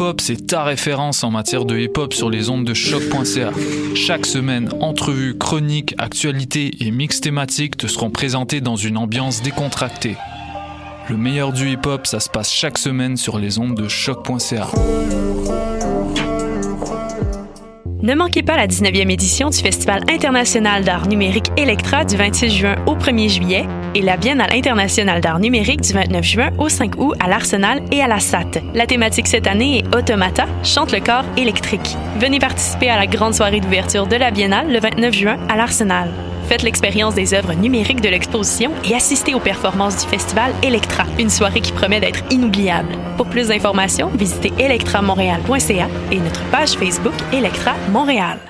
Hop, 0.00 0.20
c'est 0.20 0.48
ta 0.48 0.64
référence 0.64 1.22
en 1.22 1.30
matière 1.30 1.64
de 1.64 1.78
hip 1.78 1.92
hop 1.96 2.12
sur 2.12 2.28
les 2.28 2.50
ondes 2.50 2.64
de 2.64 2.74
choc.ca. 2.74 3.52
Chaque 3.94 4.26
semaine, 4.26 4.68
entrevues, 4.80 5.38
chroniques, 5.38 5.94
actualités 5.96 6.72
et 6.80 6.90
mix 6.90 7.20
thématiques 7.20 7.76
te 7.76 7.86
seront 7.86 8.10
présentés 8.10 8.60
dans 8.60 8.74
une 8.74 8.96
ambiance 8.96 9.42
décontractée. 9.42 10.16
Le 11.08 11.16
meilleur 11.16 11.52
du 11.52 11.70
hip 11.70 11.86
hop, 11.86 12.08
ça 12.08 12.18
se 12.18 12.28
passe 12.28 12.52
chaque 12.52 12.78
semaine 12.78 13.16
sur 13.16 13.38
les 13.38 13.60
ondes 13.60 13.76
de 13.76 13.86
choc.ca. 13.86 14.66
Ne 18.02 18.14
manquez 18.14 18.42
pas 18.42 18.56
la 18.56 18.66
19e 18.66 19.08
édition 19.08 19.50
du 19.50 19.58
Festival 19.58 20.02
international 20.10 20.82
d'art 20.84 21.06
numérique 21.06 21.52
Electra 21.56 22.04
du 22.04 22.16
26 22.16 22.50
juin 22.50 22.76
au 22.86 22.96
1er 22.96 23.28
juillet 23.28 23.66
et 23.94 24.02
la 24.02 24.16
Biennale 24.16 24.52
internationale 24.52 25.20
d'art 25.20 25.38
numérique 25.38 25.80
du 25.80 25.92
29 25.92 26.24
juin 26.24 26.50
au 26.58 26.68
5 26.68 26.98
août 26.98 27.14
à 27.20 27.28
l'Arsenal 27.28 27.82
et 27.90 28.02
à 28.02 28.08
la 28.08 28.20
SAT. 28.20 28.62
La 28.74 28.86
thématique 28.86 29.26
cette 29.26 29.46
année 29.46 29.78
est 29.78 29.94
Automata, 29.94 30.46
chante 30.62 30.92
le 30.92 31.00
corps 31.00 31.24
électrique. 31.36 31.96
Venez 32.18 32.38
participer 32.38 32.90
à 32.90 32.96
la 32.96 33.06
grande 33.06 33.34
soirée 33.34 33.60
d'ouverture 33.60 34.06
de 34.06 34.16
la 34.16 34.30
Biennale 34.30 34.72
le 34.72 34.80
29 34.80 35.14
juin 35.14 35.38
à 35.48 35.56
l'Arsenal. 35.56 36.10
Faites 36.50 36.62
l'expérience 36.62 37.14
des 37.14 37.32
œuvres 37.32 37.54
numériques 37.54 38.00
de 38.00 38.08
l'exposition 38.08 38.72
et 38.84 38.94
assistez 38.94 39.34
aux 39.34 39.40
performances 39.40 40.02
du 40.02 40.10
festival 40.10 40.52
Electra, 40.64 41.04
une 41.18 41.30
soirée 41.30 41.60
qui 41.60 41.70
promet 41.70 42.00
d'être 42.00 42.24
inoubliable. 42.30 42.88
Pour 43.16 43.26
plus 43.26 43.48
d'informations, 43.48 44.08
visitez 44.08 44.52
electramontréal.ca 44.58 45.88
et 46.10 46.18
notre 46.18 46.44
page 46.50 46.70
Facebook 46.70 47.14
Electra 47.32 47.74
Montréal. 47.92 48.49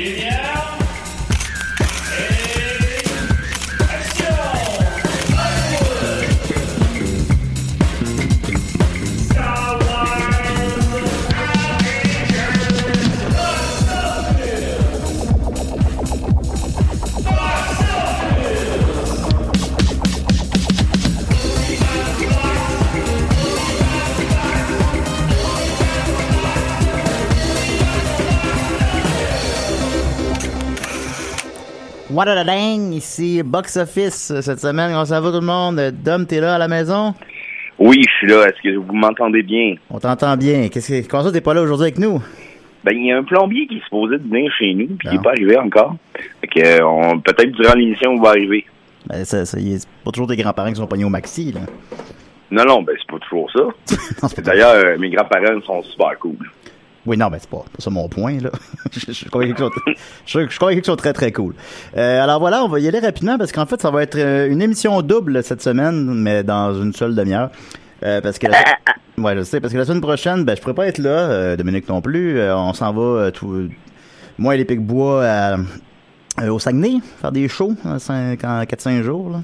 What 32.21 32.29
a 32.29 32.43
dang, 32.43 32.93
ici 32.93 33.41
Box 33.41 33.77
Office 33.77 34.31
cette 34.41 34.59
semaine. 34.59 34.91
Comment 34.91 35.05
ça 35.05 35.19
va 35.19 35.31
tout 35.31 35.39
le 35.39 35.41
monde? 35.41 35.81
Dom, 36.05 36.27
t'es 36.27 36.39
là 36.39 36.53
à 36.53 36.57
la 36.59 36.67
maison? 36.67 37.15
Oui, 37.79 38.03
je 38.03 38.11
suis 38.11 38.27
là. 38.27 38.45
Est-ce 38.45 38.61
que 38.61 38.77
vous 38.77 38.93
m'entendez 38.93 39.41
bien? 39.41 39.73
On 39.89 39.97
t'entend 39.97 40.37
bien. 40.37 40.67
Qu'est-ce 40.67 41.01
que, 41.01 41.07
comment 41.07 41.23
ça 41.23 41.31
t'es 41.31 41.41
pas 41.41 41.55
là 41.55 41.63
aujourd'hui 41.63 41.85
avec 41.85 41.97
nous? 41.97 42.21
Ben, 42.83 42.91
il 42.95 43.07
y 43.07 43.11
a 43.11 43.17
un 43.17 43.23
plombier 43.23 43.65
qui 43.65 43.77
est 43.77 43.83
supposé 43.85 44.19
de 44.19 44.29
venir 44.29 44.51
chez 44.59 44.71
nous, 44.75 44.85
puis 44.85 45.07
il 45.07 45.13
n'est 45.13 45.23
pas 45.23 45.31
arrivé 45.31 45.57
encore. 45.57 45.95
Fait 46.41 46.47
que, 46.47 46.59
euh, 46.59 46.85
on, 46.85 47.19
peut-être 47.21 47.53
durant 47.53 47.73
l'émission, 47.73 48.11
on 48.11 48.21
va 48.21 48.29
arriver. 48.29 48.65
Ben, 49.07 49.25
ça, 49.25 49.43
ça, 49.43 49.57
c'est 49.59 49.87
pas 50.05 50.11
toujours 50.11 50.27
des 50.27 50.37
grands-parents 50.37 50.69
qui 50.69 50.75
sont 50.75 50.85
pognés 50.85 51.05
au 51.05 51.09
maxi, 51.09 51.51
là. 51.53 51.61
Non, 52.51 52.65
non, 52.65 52.83
ben, 52.83 52.95
c'est 52.99 53.11
pas 53.11 53.17
toujours 53.17 53.49
ça. 53.51 54.27
D'ailleurs, 54.43 54.75
euh, 54.75 54.97
mes 54.99 55.09
grands-parents 55.09 55.59
sont 55.65 55.81
super 55.81 56.19
cool. 56.19 56.37
Oui, 57.05 57.17
non, 57.17 57.29
ben 57.29 57.37
c'est 57.39 57.49
pas, 57.49 57.57
pas 57.57 57.79
ça 57.79 57.89
mon 57.89 58.07
point, 58.07 58.39
là. 58.39 58.51
je, 58.91 59.11
suis 59.11 59.29
convaincu 59.29 59.55
qu'ils 59.55 60.85
sont, 60.85 60.95
très, 60.95 61.13
très 61.13 61.31
cool. 61.31 61.55
Euh, 61.97 62.23
alors 62.23 62.39
voilà, 62.39 62.63
on 62.63 62.67
va 62.67 62.79
y 62.79 62.87
aller 62.87 62.99
rapidement 62.99 63.37
parce 63.37 63.51
qu'en 63.51 63.65
fait, 63.65 63.81
ça 63.81 63.89
va 63.89 64.03
être 64.03 64.17
euh, 64.17 64.49
une 64.49 64.61
émission 64.61 65.01
double 65.01 65.43
cette 65.43 65.63
semaine, 65.63 66.13
mais 66.13 66.43
dans 66.43 66.75
une 66.75 66.93
seule 66.93 67.15
demi-heure. 67.15 67.49
Euh, 68.03 68.21
parce 68.21 68.37
que 68.37 68.47
la, 68.47 68.63
ouais, 69.17 69.35
je 69.35 69.43
sais, 69.43 69.59
parce 69.59 69.73
que 69.73 69.77
la 69.77 69.85
semaine 69.85 70.01
prochaine, 70.01 70.43
ben, 70.43 70.55
je 70.55 70.61
pourrais 70.61 70.75
pas 70.75 70.87
être 70.87 70.99
là, 70.99 71.09
euh, 71.09 71.55
Dominique 71.57 71.89
non 71.89 72.01
plus. 72.01 72.39
On 72.51 72.73
s'en 72.73 72.93
va, 72.93 73.31
tout, 73.31 73.69
moi 74.37 74.55
et 74.55 74.57
les 74.57 74.65
Pic-Bois 74.65 75.21
euh, 75.21 75.57
au 76.49 76.59
Saguenay, 76.59 76.99
faire 77.19 77.31
des 77.31 77.47
shows 77.47 77.75
en 77.85 77.97
4-5 77.97 79.01
jours, 79.01 79.29
là. 79.29 79.41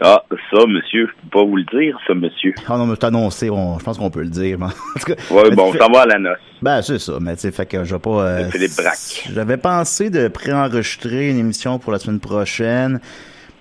Ah, 0.00 0.22
ça, 0.50 0.66
monsieur, 0.66 1.06
je 1.06 1.12
peux 1.22 1.38
pas 1.38 1.44
vous 1.44 1.56
le 1.56 1.64
dire, 1.64 1.98
ça, 2.06 2.12
monsieur. 2.14 2.52
Ah 2.68 2.76
non, 2.76 2.86
mais 2.86 2.94
c'est 3.00 3.06
annoncé, 3.06 3.48
on- 3.50 3.78
je 3.78 3.84
pense 3.84 3.96
qu'on 3.96 4.10
peut 4.10 4.22
le 4.22 4.28
dire. 4.28 4.58
mais 4.60 4.66
en 4.66 4.68
tout 4.68 5.06
cas, 5.06 5.14
Ouais, 5.30 5.44
mais 5.48 5.56
bon, 5.56 5.72
s'en 5.72 5.88
va 5.90 6.02
à 6.02 6.06
la 6.06 6.18
noce. 6.18 6.38
Ben, 6.60 6.82
c'est 6.82 6.98
ça, 6.98 7.14
mais 7.20 7.34
tu 7.34 7.42
sais, 7.42 7.50
fait 7.50 7.64
que 7.66 7.82
je 7.84 7.94
vais 7.94 8.00
pas... 8.00 8.10
euh, 8.22 8.50
Philippe 8.50 8.76
Braque. 8.76 9.28
J'avais 9.34 9.56
pensé 9.56 10.10
de 10.10 10.28
préenregistrer 10.28 11.30
une 11.30 11.38
émission 11.38 11.78
pour 11.78 11.92
la 11.92 11.98
semaine 11.98 12.20
prochaine, 12.20 13.00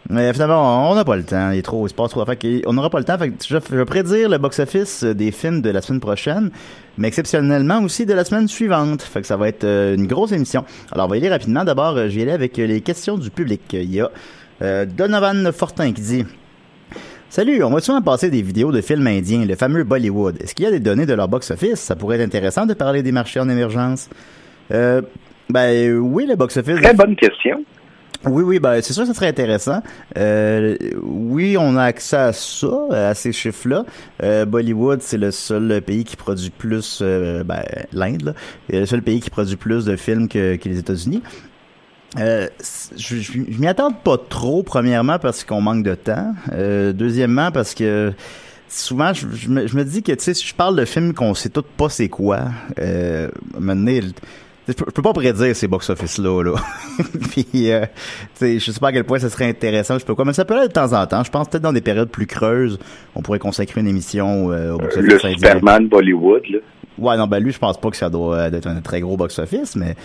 mais 0.10 0.34
finalement, 0.34 0.92
on 0.92 0.96
n'a 0.96 1.06
pas 1.06 1.16
le 1.16 1.24
temps, 1.24 1.52
il 1.52 1.60
est 1.60 1.62
trop, 1.62 1.88
il 1.88 1.90
se 1.90 1.96
passe 1.96 2.12
trop, 2.12 2.26
fait 2.26 2.36
que 2.36 2.62
on 2.68 2.74
n'aura 2.74 2.90
pas 2.90 3.00
le 3.00 3.06
temps, 3.06 3.18
fait 3.18 3.30
que 3.30 3.36
je, 3.48 3.56
je 3.72 3.76
vais 3.78 3.86
prédire 3.86 4.28
le 4.30 4.38
box-office 4.38 5.04
des 5.06 5.32
films 5.32 5.62
de 5.62 5.70
la 5.70 5.82
semaine 5.82 6.02
prochaine, 6.02 6.52
mais 6.98 7.08
exceptionnellement 7.08 7.80
aussi 7.82 8.06
de 8.06 8.14
la 8.14 8.26
semaine 8.26 8.48
suivante, 8.50 9.02
fait 9.02 9.22
que 9.22 9.28
ça 9.28 9.38
va 9.38 9.48
être 9.48 9.64
euh, 9.64 9.96
une 9.96 10.06
grosse 10.08 10.34
émission. 10.34 10.66
Alors, 10.92 11.06
on 11.08 11.10
va 11.10 11.16
y 11.16 11.20
aller 11.22 11.30
rapidement, 11.30 11.64
d'abord, 11.64 11.96
euh, 11.96 12.10
je 12.10 12.16
vais 12.18 12.24
aller 12.24 12.32
avec 12.34 12.60
euh, 12.60 12.68
les 12.68 12.82
questions 12.82 13.18
du 13.18 13.30
public. 13.32 13.62
Il 13.72 13.92
y 13.94 14.02
a 14.02 14.12
euh, 14.62 14.86
Donovan 14.86 15.52
Fortin 15.52 15.92
qui 15.92 16.02
dit... 16.02 16.26
Salut, 17.30 17.64
on 17.64 17.72
va 17.72 17.82
souvent 17.82 18.02
passer 18.02 18.30
des 18.30 18.42
vidéos 18.42 18.72
de 18.72 18.80
films 18.80 19.08
indiens, 19.08 19.46
le 19.46 19.56
fameux 19.56 19.84
Bollywood. 19.84 20.42
Est-ce 20.42 20.56
qu'il 20.56 20.64
y 20.64 20.68
a 20.68 20.72
des 20.72 20.80
données 20.80 21.06
de 21.06 21.14
leur 21.14 21.28
box-office? 21.28 21.80
Ça 21.80 21.96
pourrait 21.96 22.18
être 22.18 22.26
intéressant 22.26 22.66
de 22.66 22.74
parler 22.74 23.04
des 23.04 23.12
marchés 23.12 23.42
en 23.42 23.50
émergence. 23.50 24.10
Euh, 24.72 25.02
ben 25.50 25.98
oui, 25.98 26.28
le 26.28 26.36
box-office. 26.36 26.82
Très 26.82 26.94
bonne 26.94 27.16
question. 27.16 27.66
Oui, 28.26 28.44
oui, 28.44 28.60
ben 28.60 28.82
c'est 28.82 28.94
sûr 28.94 29.04
que 29.04 29.08
ça 29.10 29.14
serait 29.14 29.28
intéressant. 29.28 29.84
Euh, 30.18 30.78
oui, 31.04 31.58
on 31.60 31.76
a 31.76 31.84
accès 31.84 32.16
à 32.16 32.34
ça, 32.34 32.88
à 32.92 33.14
ces 33.14 33.32
chiffres-là. 33.32 33.86
Euh, 34.24 34.46
Bollywood, 34.46 35.02
c'est 35.02 35.18
le 35.18 35.32
seul 35.32 35.82
pays 35.82 36.04
qui 36.06 36.16
produit 36.16 36.50
plus, 36.50 37.00
euh, 37.02 37.44
ben 37.44 37.62
l'Inde, 37.92 38.24
là, 38.24 38.34
le 38.70 38.86
seul 38.86 39.02
pays 39.02 39.20
qui 39.20 39.30
produit 39.30 39.58
plus 39.58 39.86
de 39.86 39.96
films 39.96 40.28
que, 40.28 40.56
que 40.56 40.70
les 40.70 40.80
États-Unis. 40.80 41.22
Euh, 42.20 42.48
je, 42.98 43.18
je, 43.18 43.32
je 43.50 43.60
m'y 43.60 43.68
attends 43.68 43.92
pas 43.92 44.18
trop, 44.18 44.64
premièrement, 44.64 45.20
parce 45.20 45.44
qu'on 45.44 45.62
manque 45.62 45.84
de 45.84 45.96
temps. 45.96 46.34
Euh, 46.54 46.94
deuxièmement, 46.94 47.52
parce 47.52 47.74
que 47.74 48.14
souvent, 48.70 49.14
je, 49.14 49.28
je 49.34 49.50
me, 49.50 49.68
je 49.68 49.76
me 49.76 49.84
dis 49.84 50.02
que, 50.04 50.12
tu 50.12 50.24
sais, 50.24 50.34
si 50.34 50.48
je 50.48 50.56
parle 50.56 50.76
de 50.76 50.86
films 50.86 51.14
qu'on 51.14 51.34
sait 51.34 51.50
tous 51.50 51.64
pas 51.78 51.90
c'est 51.90 52.10
quoi, 52.10 52.40
euh, 52.80 53.30
le- 53.60 54.02
je 54.68 54.74
peux, 54.74 55.02
pas 55.04 55.14
prédire 55.14 55.56
ces 55.56 55.68
box-office-là, 55.68 56.42
là. 56.44 56.54
Puis, 57.32 57.72
euh, 57.72 57.86
je 58.42 58.58
sais 58.58 58.80
pas 58.80 58.88
à 58.88 58.92
quel 58.94 59.04
point 59.04 59.20
ça 59.20 59.30
serait 59.30 59.48
intéressant, 59.48 60.00
je 60.00 60.06
peux 60.06 60.16
quoi, 60.16 60.26
mais 60.26 60.34
ça 60.34 60.44
peut 60.44 60.56
être 60.58 60.70
de 60.70 60.74
temps 60.74 60.94
en 60.94 61.06
temps. 61.06 61.24
Je 61.24 61.30
pense 61.30 61.48
peut-être 61.50 61.62
dans 61.62 61.74
des 61.74 61.82
périodes 61.82 62.10
plus 62.10 62.26
creuses, 62.26 62.80
on 63.14 63.22
pourrait 63.22 63.38
consacrer 63.38 63.82
une 63.82 63.88
émission 63.88 64.52
euh, 64.52 64.74
au 64.74 64.78
box-office 64.80 65.22
Le. 65.24 65.38
Superman 65.60 65.88
Bollywood, 65.88 66.42
là. 66.50 66.60
Ouais, 66.98 67.18
non, 67.18 67.28
ben 67.28 67.40
lui, 67.40 67.52
je 67.52 67.60
pense 67.60 67.80
pas 67.80 67.90
que 67.90 67.98
ça 67.98 68.10
doit 68.10 68.36
euh, 68.36 68.52
être 68.52 68.68
un 68.68 68.82
très 68.82 69.02
gros 69.02 69.18
box-office, 69.18 69.76
mais 69.76 69.96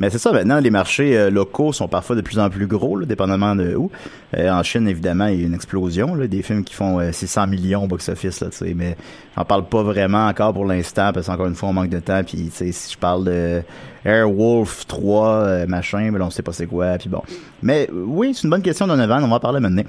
mais 0.00 0.08
c'est 0.08 0.18
ça. 0.18 0.32
Maintenant, 0.32 0.60
les 0.60 0.70
marchés 0.70 1.16
euh, 1.16 1.28
locaux 1.28 1.74
sont 1.74 1.86
parfois 1.86 2.16
de 2.16 2.22
plus 2.22 2.38
en 2.38 2.48
plus 2.48 2.66
gros, 2.66 3.02
dépendamment 3.02 3.54
de 3.54 3.74
où. 3.74 3.90
Euh, 4.34 4.50
en 4.50 4.62
Chine, 4.62 4.88
évidemment, 4.88 5.26
il 5.26 5.40
y 5.40 5.42
a 5.42 5.46
une 5.46 5.54
explosion, 5.54 6.14
là, 6.14 6.26
des 6.26 6.40
films 6.40 6.64
qui 6.64 6.74
font 6.74 6.98
euh, 7.00 7.12
600 7.12 7.48
millions 7.48 7.86
box-office, 7.86 8.40
là, 8.40 8.48
tu 8.48 8.56
sais. 8.56 8.74
Mais 8.74 8.96
j'en 9.36 9.44
parle 9.44 9.66
pas 9.66 9.82
vraiment 9.82 10.26
encore 10.26 10.54
pour 10.54 10.64
l'instant, 10.64 11.12
parce 11.12 11.26
qu'encore 11.26 11.46
une 11.46 11.54
fois, 11.54 11.68
on 11.68 11.74
manque 11.74 11.90
de 11.90 12.00
temps. 12.00 12.22
Puis, 12.24 12.44
tu 12.44 12.50
sais, 12.50 12.72
si 12.72 12.94
je 12.94 12.98
parle 12.98 13.24
de 13.26 13.62
Airwolf 14.06 14.86
3, 14.86 15.28
euh, 15.28 15.66
machin, 15.66 16.10
ben 16.12 16.22
on 16.22 16.30
sait 16.30 16.42
pas 16.42 16.52
c'est 16.52 16.66
quoi. 16.66 16.96
Puis 16.96 17.10
bon. 17.10 17.22
Mais 17.62 17.86
oui, 17.92 18.32
c'est 18.34 18.44
une 18.44 18.50
bonne 18.50 18.62
question, 18.62 18.86
Donovan. 18.86 19.22
On 19.22 19.28
va 19.28 19.36
en 19.36 19.40
parler 19.40 19.60
maintenant. 19.60 19.82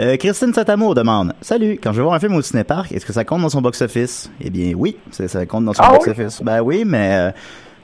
Euh, 0.00 0.16
Christine 0.16 0.54
Satamour 0.54 0.94
demande 0.94 1.34
Salut, 1.42 1.78
quand 1.82 1.92
je 1.92 1.98
vais 1.98 2.02
voir 2.02 2.14
un 2.14 2.20
film 2.20 2.34
au 2.34 2.40
cinépark, 2.40 2.90
est-ce 2.92 3.04
que 3.04 3.12
ça 3.12 3.24
compte 3.24 3.42
dans 3.42 3.50
son 3.50 3.60
box-office 3.60 4.30
Eh 4.40 4.48
bien, 4.48 4.72
oui, 4.74 4.96
ça, 5.10 5.44
compte 5.44 5.66
dans 5.66 5.74
son 5.74 5.82
Ah 5.82 5.92
oui? 5.92 5.98
box-office. 5.98 6.42
Ben 6.42 6.62
oui, 6.62 6.84
mais 6.86 7.10
euh, 7.12 7.30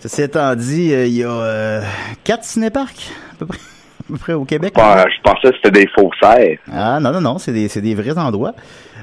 ceci 0.00 0.22
étant 0.22 0.54
dit, 0.54 0.94
euh, 0.94 1.06
il 1.06 1.12
y 1.14 1.24
a 1.24 1.28
euh, 1.30 1.82
quatre 2.24 2.44
cinéparks, 2.44 3.10
à 3.32 3.36
peu 3.38 3.46
près. 3.46 3.58
peu 4.08 4.16
près 4.16 4.32
au 4.32 4.44
Québec. 4.44 4.72
Bah, 4.74 5.04
je 5.14 5.20
pensais 5.22 5.50
que 5.50 5.56
c'était 5.56 5.80
des 5.80 5.88
faussaires. 5.88 6.58
Ah 6.72 7.00
non, 7.00 7.12
non, 7.12 7.20
non, 7.20 7.38
c'est 7.38 7.52
des, 7.52 7.68
des 7.68 7.94
vrais 7.94 8.16
endroits. 8.16 8.54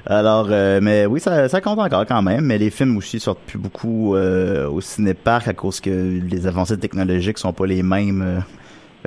Alors, 0.05 0.47
euh, 0.49 0.79
mais 0.81 1.05
oui, 1.05 1.19
ça, 1.19 1.47
ça 1.49 1.61
compte 1.61 1.79
encore 1.79 2.05
quand 2.05 2.21
même. 2.21 2.41
Mais 2.45 2.57
les 2.57 2.69
films 2.69 2.97
aussi 2.97 3.19
sortent 3.19 3.41
plus 3.45 3.59
beaucoup 3.59 4.15
euh, 4.15 4.67
au 4.67 4.81
cinéparc 4.81 5.47
à 5.47 5.53
cause 5.53 5.79
que 5.79 5.89
les 5.89 6.47
avancées 6.47 6.77
technologiques 6.77 7.37
sont 7.37 7.53
pas 7.53 7.65
les 7.65 7.83
mêmes. 7.83 8.21
Euh, 8.21 8.39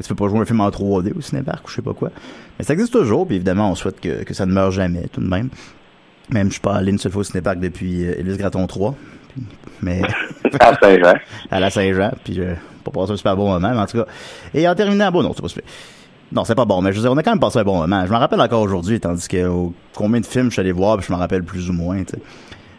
tu 0.03 0.09
peux 0.09 0.15
pas 0.15 0.29
jouer 0.29 0.41
un 0.41 0.45
film 0.45 0.61
en 0.61 0.69
3D 0.69 1.13
au 1.17 1.21
cinéparc 1.21 1.67
ou 1.67 1.71
je 1.71 1.77
sais 1.77 1.83
pas 1.83 1.95
quoi. 1.95 2.11
Mais 2.59 2.65
ça 2.65 2.73
existe 2.73 2.93
toujours, 2.93 3.27
puis 3.27 3.37
évidemment, 3.37 3.71
on 3.71 3.75
souhaite 3.75 4.01
que, 4.01 4.25
que 4.25 4.35
ça 4.35 4.47
ne 4.47 4.53
meure 4.53 4.71
jamais, 4.71 5.09
tout 5.13 5.21
de 5.21 5.29
même. 5.29 5.49
Même, 6.31 6.49
je 6.49 6.53
suis 6.53 6.61
pas 6.61 6.75
allé 6.75 6.91
une 6.91 6.99
seule 6.99 7.13
fois 7.13 7.21
au 7.21 7.25
cinéparc 7.25 7.59
depuis 7.59 8.05
euh, 8.05 8.37
Graton 8.37 8.67
3. 8.67 8.95
Mais... 9.83 10.03
à 10.61 10.75
Saint-Jean. 10.75 11.15
à 11.51 11.61
la 11.61 11.71
Saint-Jean, 11.71 12.13
puis 12.25 12.35
je 12.35 12.43
pas 12.85 13.01
passé 13.01 13.13
un 13.13 13.17
super 13.17 13.37
bon 13.37 13.49
moment, 13.49 13.71
mais 13.73 13.81
en 13.81 13.87
tout 13.87 13.99
cas. 13.99 14.07
Et 14.55 14.67
en 14.69 14.75
terminant, 14.75 15.11
bon, 15.11 15.23
non, 15.23 15.33
c'est 15.35 15.43
pas 15.43 15.49
super. 15.49 15.65
Non, 16.33 16.45
c'est 16.45 16.55
pas 16.55 16.65
bon, 16.65 16.83
mais 16.83 16.93
je 16.93 16.97
veux 16.97 17.03
dire, 17.03 17.13
on 17.13 17.17
a 17.17 17.23
quand 17.23 17.31
même 17.31 17.41
passé 17.41 17.59
un 17.59 17.65
bon 17.65 17.79
moment. 17.79 18.05
Je 18.05 18.13
m'en 18.13 18.19
rappelle 18.19 18.41
encore 18.41 18.63
aujourd'hui, 18.63 18.99
tandis 18.99 19.29
que 19.29 19.49
combien 19.95 20.21
de 20.21 20.27
films 20.27 20.47
je 20.47 20.53
suis 20.53 20.61
allé 20.61 20.73
voir, 20.73 20.97
puis 20.97 21.07
je 21.07 21.13
m'en 21.13 21.19
rappelle 21.19 21.45
plus 21.45 21.71
ou 21.71 21.73
moins, 21.73 22.03
tu 22.03 22.15
sais. 22.15 22.23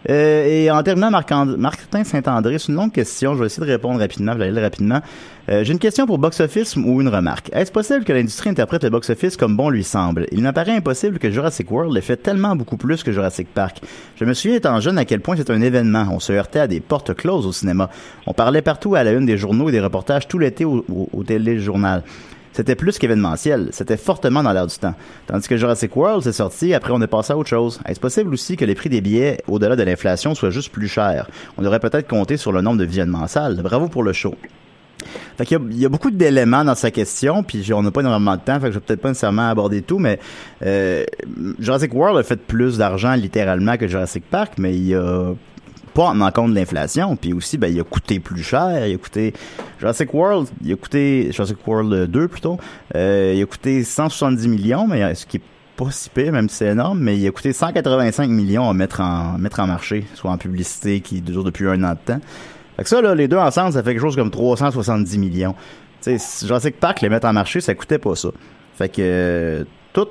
Euh, 0.09 0.45
et 0.47 0.71
en 0.71 0.81
terminant, 0.83 1.11
Martin 1.11 2.03
Saint-André, 2.03 2.59
c'est 2.59 2.69
une 2.69 2.75
longue 2.75 2.91
question. 2.91 3.35
Je 3.35 3.39
vais 3.41 3.45
essayer 3.47 3.65
de 3.65 3.71
répondre 3.71 3.99
rapidement. 3.99 4.33
Je 4.33 4.37
vais 4.37 4.45
aller 4.45 4.61
rapidement. 4.61 5.01
Euh, 5.49 5.63
J'ai 5.63 5.73
une 5.73 5.79
question 5.79 6.05
pour 6.05 6.17
Box 6.17 6.39
Office 6.39 6.75
ou 6.75 7.01
une 7.01 7.09
remarque. 7.09 7.49
Est-ce 7.53 7.71
possible 7.71 8.03
que 8.03 8.13
l'industrie 8.13 8.49
interprète 8.49 8.83
le 8.83 8.89
Box 8.89 9.09
Office 9.09 9.37
comme 9.37 9.57
bon 9.57 9.69
lui 9.69 9.83
semble? 9.83 10.27
Il 10.31 10.41
m'apparaît 10.41 10.75
impossible 10.75 11.19
que 11.19 11.29
Jurassic 11.29 11.69
World 11.71 11.93
l'ait 11.93 12.01
fait 12.01 12.17
tellement 12.17 12.55
beaucoup 12.55 12.77
plus 12.77 13.03
que 13.03 13.11
Jurassic 13.11 13.47
Park. 13.53 13.81
Je 14.15 14.25
me 14.25 14.33
souviens 14.33 14.57
étant 14.57 14.79
jeune 14.79 14.97
à 14.97 15.05
quel 15.05 15.19
point 15.19 15.35
c'est 15.35 15.49
un 15.49 15.61
événement. 15.61 16.07
On 16.11 16.19
se 16.19 16.33
heurtait 16.33 16.59
à 16.59 16.67
des 16.67 16.79
portes 16.79 17.13
closes 17.13 17.45
au 17.45 17.51
cinéma. 17.51 17.89
On 18.25 18.33
parlait 18.33 18.61
partout 18.61 18.95
à 18.95 19.03
la 19.03 19.11
une 19.11 19.25
des 19.25 19.37
journaux 19.37 19.69
et 19.69 19.71
des 19.71 19.81
reportages 19.81 20.27
tout 20.27 20.39
l'été 20.39 20.65
au, 20.65 20.85
au 20.89 21.23
téléjournal. 21.23 22.03
C'était 22.57 22.73
plus 22.73 22.97
qu'événementiel, 22.97 23.69
c'était 23.69 23.97
fortement 23.97 24.41
dans 24.41 24.51
l'air 24.51 24.65
du 24.65 24.75
temps. 24.75 24.95
Tandis 25.27 25.47
que 25.47 25.57
Jurassic 25.57 25.95
World 25.95 26.23
s'est 26.23 26.31
sorti, 26.31 26.73
après 26.73 26.91
on 26.91 26.99
est 27.03 27.07
passé 27.07 27.31
à 27.31 27.37
autre 27.37 27.49
chose. 27.49 27.79
Est-ce 27.85 27.99
possible 27.99 28.33
aussi 28.33 28.57
que 28.57 28.65
les 28.65 28.73
prix 28.73 28.89
des 28.89 28.99
billets, 28.99 29.37
au-delà 29.47 29.75
de 29.75 29.83
l'inflation, 29.83 30.33
soient 30.33 30.49
juste 30.49 30.71
plus 30.71 30.87
chers? 30.87 31.29
On 31.59 31.61
devrait 31.61 31.79
peut-être 31.79 32.07
compter 32.07 32.35
sur 32.35 32.51
le 32.51 32.61
nombre 32.61 32.79
de 32.79 32.83
visionnements 32.83 33.27
salles. 33.27 33.61
Bravo 33.61 33.89
pour 33.89 34.01
le 34.01 34.11
show. 34.11 34.33
Fait 35.37 35.51
y 35.51 35.53
a, 35.53 35.59
y 35.69 35.87
beaucoup 35.87 36.09
d'éléments 36.09 36.65
dans 36.65 36.73
sa 36.73 36.89
question, 36.89 37.43
puis 37.43 37.71
on 37.75 37.83
n'a 37.83 37.91
pas 37.91 38.01
énormément 38.01 38.35
de 38.35 38.41
temps, 38.41 38.59
fait 38.59 38.69
que 38.69 38.73
je 38.73 38.79
vais 38.79 38.85
peut-être 38.87 39.01
pas 39.01 39.09
nécessairement 39.09 39.49
aborder 39.49 39.83
tout, 39.83 39.99
mais 39.99 40.19
euh, 40.65 41.03
Jurassic 41.59 41.93
World 41.93 42.17
a 42.17 42.23
fait 42.23 42.41
plus 42.41 42.79
d'argent 42.79 43.13
littéralement 43.13 43.77
que 43.77 43.87
Jurassic 43.87 44.27
Park, 44.27 44.53
mais 44.57 44.75
il 44.75 44.95
a 44.95 45.33
pas 45.97 46.09
en 46.09 46.31
compte 46.31 46.51
de 46.51 46.55
l'inflation, 46.55 47.15
puis 47.15 47.33
aussi 47.33 47.57
ben 47.57 47.73
il 47.73 47.79
a 47.79 47.83
coûté 47.83 48.19
plus 48.19 48.43
cher, 48.43 48.85
il 48.85 48.93
a 48.93 48.97
coûté 48.99 49.33
Jurassic 49.79 50.13
World, 50.13 50.47
il 50.63 50.71
a 50.71 50.75
coûté 50.75 51.31
Jurassic 51.31 51.57
World 51.65 52.11
2 52.11 52.27
plutôt, 52.27 52.59
euh, 52.95 53.33
il 53.35 53.41
a 53.41 53.45
coûté 53.47 53.83
170 53.83 54.47
millions, 54.47 54.85
mais 54.87 55.01
euh, 55.01 55.15
ce 55.15 55.25
qui 55.25 55.37
est 55.37 55.41
pas 55.75 55.89
si 55.89 56.11
pire, 56.11 56.31
même 56.31 56.49
si 56.49 56.57
c'est 56.57 56.67
énorme, 56.67 56.99
mais 56.99 57.17
il 57.17 57.27
a 57.27 57.31
coûté 57.31 57.51
185 57.51 58.29
millions 58.29 58.69
à 58.69 58.75
mettre 58.75 59.01
en 59.01 59.39
mettre 59.39 59.59
en 59.59 59.65
marché, 59.65 60.05
soit 60.13 60.29
en 60.29 60.37
publicité 60.37 61.01
qui 61.01 61.19
dure 61.19 61.43
depuis 61.43 61.67
un 61.67 61.83
an 61.83 61.93
de 61.93 62.13
temps. 62.13 62.21
Fait 62.75 62.83
que 62.83 62.89
ça, 62.89 63.01
là, 63.01 63.15
les 63.15 63.27
deux 63.27 63.37
ensemble, 63.37 63.73
ça 63.73 63.81
fait 63.81 63.93
quelque 63.93 64.01
chose 64.01 64.15
comme 64.15 64.29
370 64.29 65.17
millions. 65.17 65.55
Tu 66.03 66.19
sais, 66.19 66.45
Jurassic 66.45 66.79
Park, 66.79 67.01
les 67.01 67.09
mettre 67.09 67.25
en 67.25 67.33
marché, 67.33 67.59
ça 67.59 67.73
coûtait 67.73 67.97
pas 67.97 68.15
ça. 68.15 68.29
Fait 68.75 68.89
que 68.89 69.01
euh, 69.01 69.63
tout, 69.93 70.09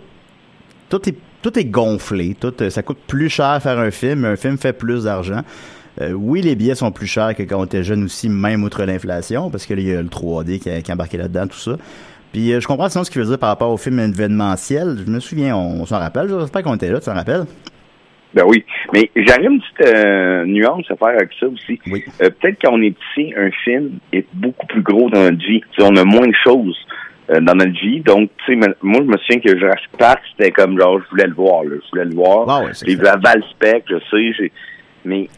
tout 0.89 1.09
est 1.09 1.17
tout 1.47 1.59
est 1.59 1.65
gonflé. 1.65 2.35
Tout, 2.41 2.55
euh, 2.61 2.71
ça 2.71 2.83
coûte 2.83 2.99
plus 3.07 3.29
cher 3.29 3.61
faire 3.63 3.79
un 3.79 3.93
film. 3.93 4.25
Un 4.25 4.35
film 4.35 4.59
fait 4.59 4.73
plus 4.73 5.05
d'argent. 5.05 5.43
Euh, 6.01 6.11
oui, 6.11 6.43
les 6.43 6.57
billets 6.57 6.75
sont 6.75 6.91
plus 6.91 7.07
chers 7.07 7.37
que 7.37 7.45
quand 7.45 7.61
on 7.61 7.65
était 7.65 7.85
jeune 7.85 8.03
aussi, 8.05 8.29
même 8.29 8.65
outre 8.65 8.85
l'inflation, 8.85 9.49
parce 9.49 9.65
qu'il 9.65 9.81
y 9.81 9.95
a 9.95 10.03
le 10.03 10.09
3D 10.09 10.59
qui, 10.59 10.69
est 10.69 10.91
embarqué 10.91 11.17
là-dedans, 11.17 11.47
tout 11.47 11.57
ça. 11.57 11.77
Puis 12.33 12.53
euh, 12.53 12.61
je 12.61 12.67
comprends 12.67 12.89
sinon 12.89 13.05
ce 13.05 13.11
qu'il 13.13 13.23
veut 13.23 13.29
dire 13.29 13.39
par 13.39 13.51
rapport 13.51 13.71
au 13.71 13.77
film 13.77 14.01
événementiel. 14.01 14.97
Je 15.07 15.11
me 15.11 15.21
souviens, 15.21 15.57
on, 15.57 15.83
on 15.83 15.87
s'en 15.87 15.99
rappelle. 15.99 16.29
J'espère 16.29 16.65
qu'on 16.65 16.75
était 16.75 16.91
là, 16.91 16.99
tu 16.99 17.07
t'en 17.07 17.15
rappelles? 17.15 17.45
Ben 18.35 18.43
oui. 18.45 18.65
Mais 18.93 19.09
j'aurais 19.15 19.45
une 19.45 19.61
petite 19.61 19.95
euh, 19.95 20.45
nuance 20.45 20.85
à 20.91 20.97
faire 20.97 21.17
avec 21.17 21.31
ça 21.39 21.47
aussi. 21.47 21.79
Oui. 21.87 22.05
Peut-être 22.19 22.59
quand 22.61 22.73
on 22.73 22.83
est 22.83 22.93
petit, 23.15 23.33
un 23.37 23.51
film 23.65 23.93
est 24.13 24.27
beaucoup 24.35 24.67
plus 24.67 24.83
gros 24.83 25.09
dans 25.11 25.23
notre 25.23 25.39
vie. 25.39 25.63
On 25.79 25.95
a 25.95 26.05
moins 26.05 26.27
de 26.27 26.35
choses 26.45 26.77
euh, 27.31 27.41
dans 27.41 27.55
notre 27.55 27.73
vie. 27.81 28.01
Donc, 28.01 28.31
tu 28.45 28.53
sais, 28.61 28.69
moi, 28.83 29.01
je 29.01 29.07
me 29.07 29.17
souviens 29.19 29.41
que 29.41 29.59
Jurassic 29.59 29.91
Park, 29.99 30.21
c'était 30.37 30.51
comme 30.53 30.79
genre, 30.79 31.01
je 31.05 31.11
voulais 31.11 31.27
le 31.27 31.35
voir. 31.35 31.65
Là. 31.65 31.77
Je 31.85 31.91
voulais 31.91 32.05
le 32.05 32.15
voir. 32.15 32.47
Ah 32.49 32.61
ouais, 32.65 32.71
c'est 32.73 32.87
J'ai 32.89 32.97
vu 32.97 33.07
à 33.07 33.17
Valspec, 33.17 33.85
je 33.89 33.97
sais. 34.11 34.33
j'ai- 34.39 34.53
Mais 35.05 35.29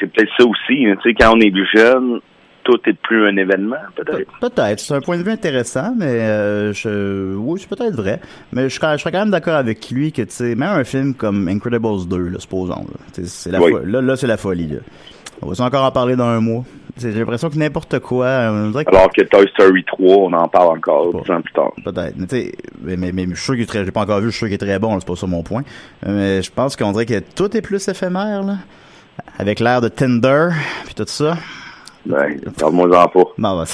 c'est 0.00 0.06
peut-être 0.12 0.30
ça 0.38 0.44
aussi. 0.44 0.86
hein. 0.86 0.96
Tu 1.02 1.10
sais, 1.10 1.14
quand 1.18 1.36
on 1.36 1.40
est 1.40 1.50
plus 1.50 1.68
jeune, 1.74 2.20
tout 2.64 2.80
est 2.86 2.98
plus 2.98 3.26
un 3.28 3.36
événement, 3.36 3.76
peut-être. 3.94 4.18
Pe- 4.40 4.48
Peut-être, 4.48 4.80
c'est 4.80 4.94
un 4.94 5.00
point 5.00 5.16
de 5.18 5.22
vue 5.22 5.30
intéressant, 5.30 5.94
mais 5.96 6.06
euh, 6.06 6.72
je, 6.72 7.34
oui, 7.36 7.60
c'est 7.60 7.68
peut-être 7.68 7.94
vrai. 7.94 8.20
Mais 8.52 8.68
je 8.68 8.74
serais, 8.74 8.96
je 8.96 9.02
serais 9.02 9.12
quand 9.12 9.20
même 9.20 9.30
d'accord 9.30 9.54
avec 9.54 9.88
lui 9.90 10.10
que, 10.10 10.22
tu 10.22 10.30
sais, 10.32 10.56
même 10.56 10.70
un 10.70 10.82
film 10.82 11.14
comme 11.14 11.46
Incredibles 11.46 12.08
2, 12.08 12.16
là, 12.30 12.38
supposons, 12.40 12.74
là, 12.88 13.22
c'est 13.24 13.52
la 13.52 13.60
Oui. 13.60 13.70
fo- 13.70 13.84
là, 13.84 14.00
là, 14.02 14.16
c'est 14.16 14.26
la 14.26 14.36
folie, 14.36 14.66
là. 14.66 14.78
On 15.42 15.48
va 15.52 15.64
encore 15.64 15.84
en 15.84 15.92
parler 15.92 16.16
dans 16.16 16.24
un 16.26 16.40
mois? 16.40 16.64
J'ai 16.98 17.12
l'impression 17.12 17.50
que 17.50 17.56
n'importe 17.56 17.98
quoi, 17.98 18.48
on 18.50 18.70
dirait 18.70 18.84
que- 18.86 18.94
Alors 18.96 19.10
que 19.12 19.22
Toy 19.22 19.46
Story 19.52 19.84
3, 19.84 20.16
on 20.16 20.32
en 20.32 20.48
parle 20.48 20.78
encore 20.78 21.12
dix 21.22 21.30
ans 21.30 21.42
plus 21.42 21.52
tard. 21.52 21.72
Peut-être. 21.84 22.14
Mais, 22.16 22.26
tu 22.26 22.36
sais, 22.36 22.52
mais, 22.80 22.96
mais, 23.12 23.26
je 23.30 23.34
suis 23.34 23.44
sûr 23.44 23.54
qu'il 23.54 23.62
est 23.64 23.66
très, 23.66 23.84
j'ai 23.84 23.90
pas 23.90 24.00
encore 24.00 24.20
vu, 24.20 24.26
je 24.26 24.30
suis 24.30 24.38
sûr 24.38 24.46
qu'il 24.48 24.54
est 24.54 24.58
très 24.58 24.78
bon, 24.78 24.98
c'est 24.98 25.06
pas 25.06 25.14
ça 25.16 25.26
mon 25.26 25.42
point. 25.42 25.62
Euh, 26.06 26.36
Mais 26.38 26.42
je 26.42 26.50
pense 26.50 26.74
qu'on 26.74 26.92
dirait 26.92 27.04
que 27.06 27.20
tout 27.34 27.54
est 27.56 27.60
plus 27.62 27.86
éphémère, 27.88 28.42
là. 28.42 28.56
Avec 29.38 29.60
l'air 29.60 29.80
de 29.82 29.88
Tinder, 29.88 30.48
puis 30.86 30.94
tout 30.94 31.04
ça. 31.06 31.36
Ben, 32.06 32.40
parle-moi 32.58 32.86
en 33.04 33.08
pas. 33.08 33.24
Non, 33.36 33.56
bah, 33.58 33.64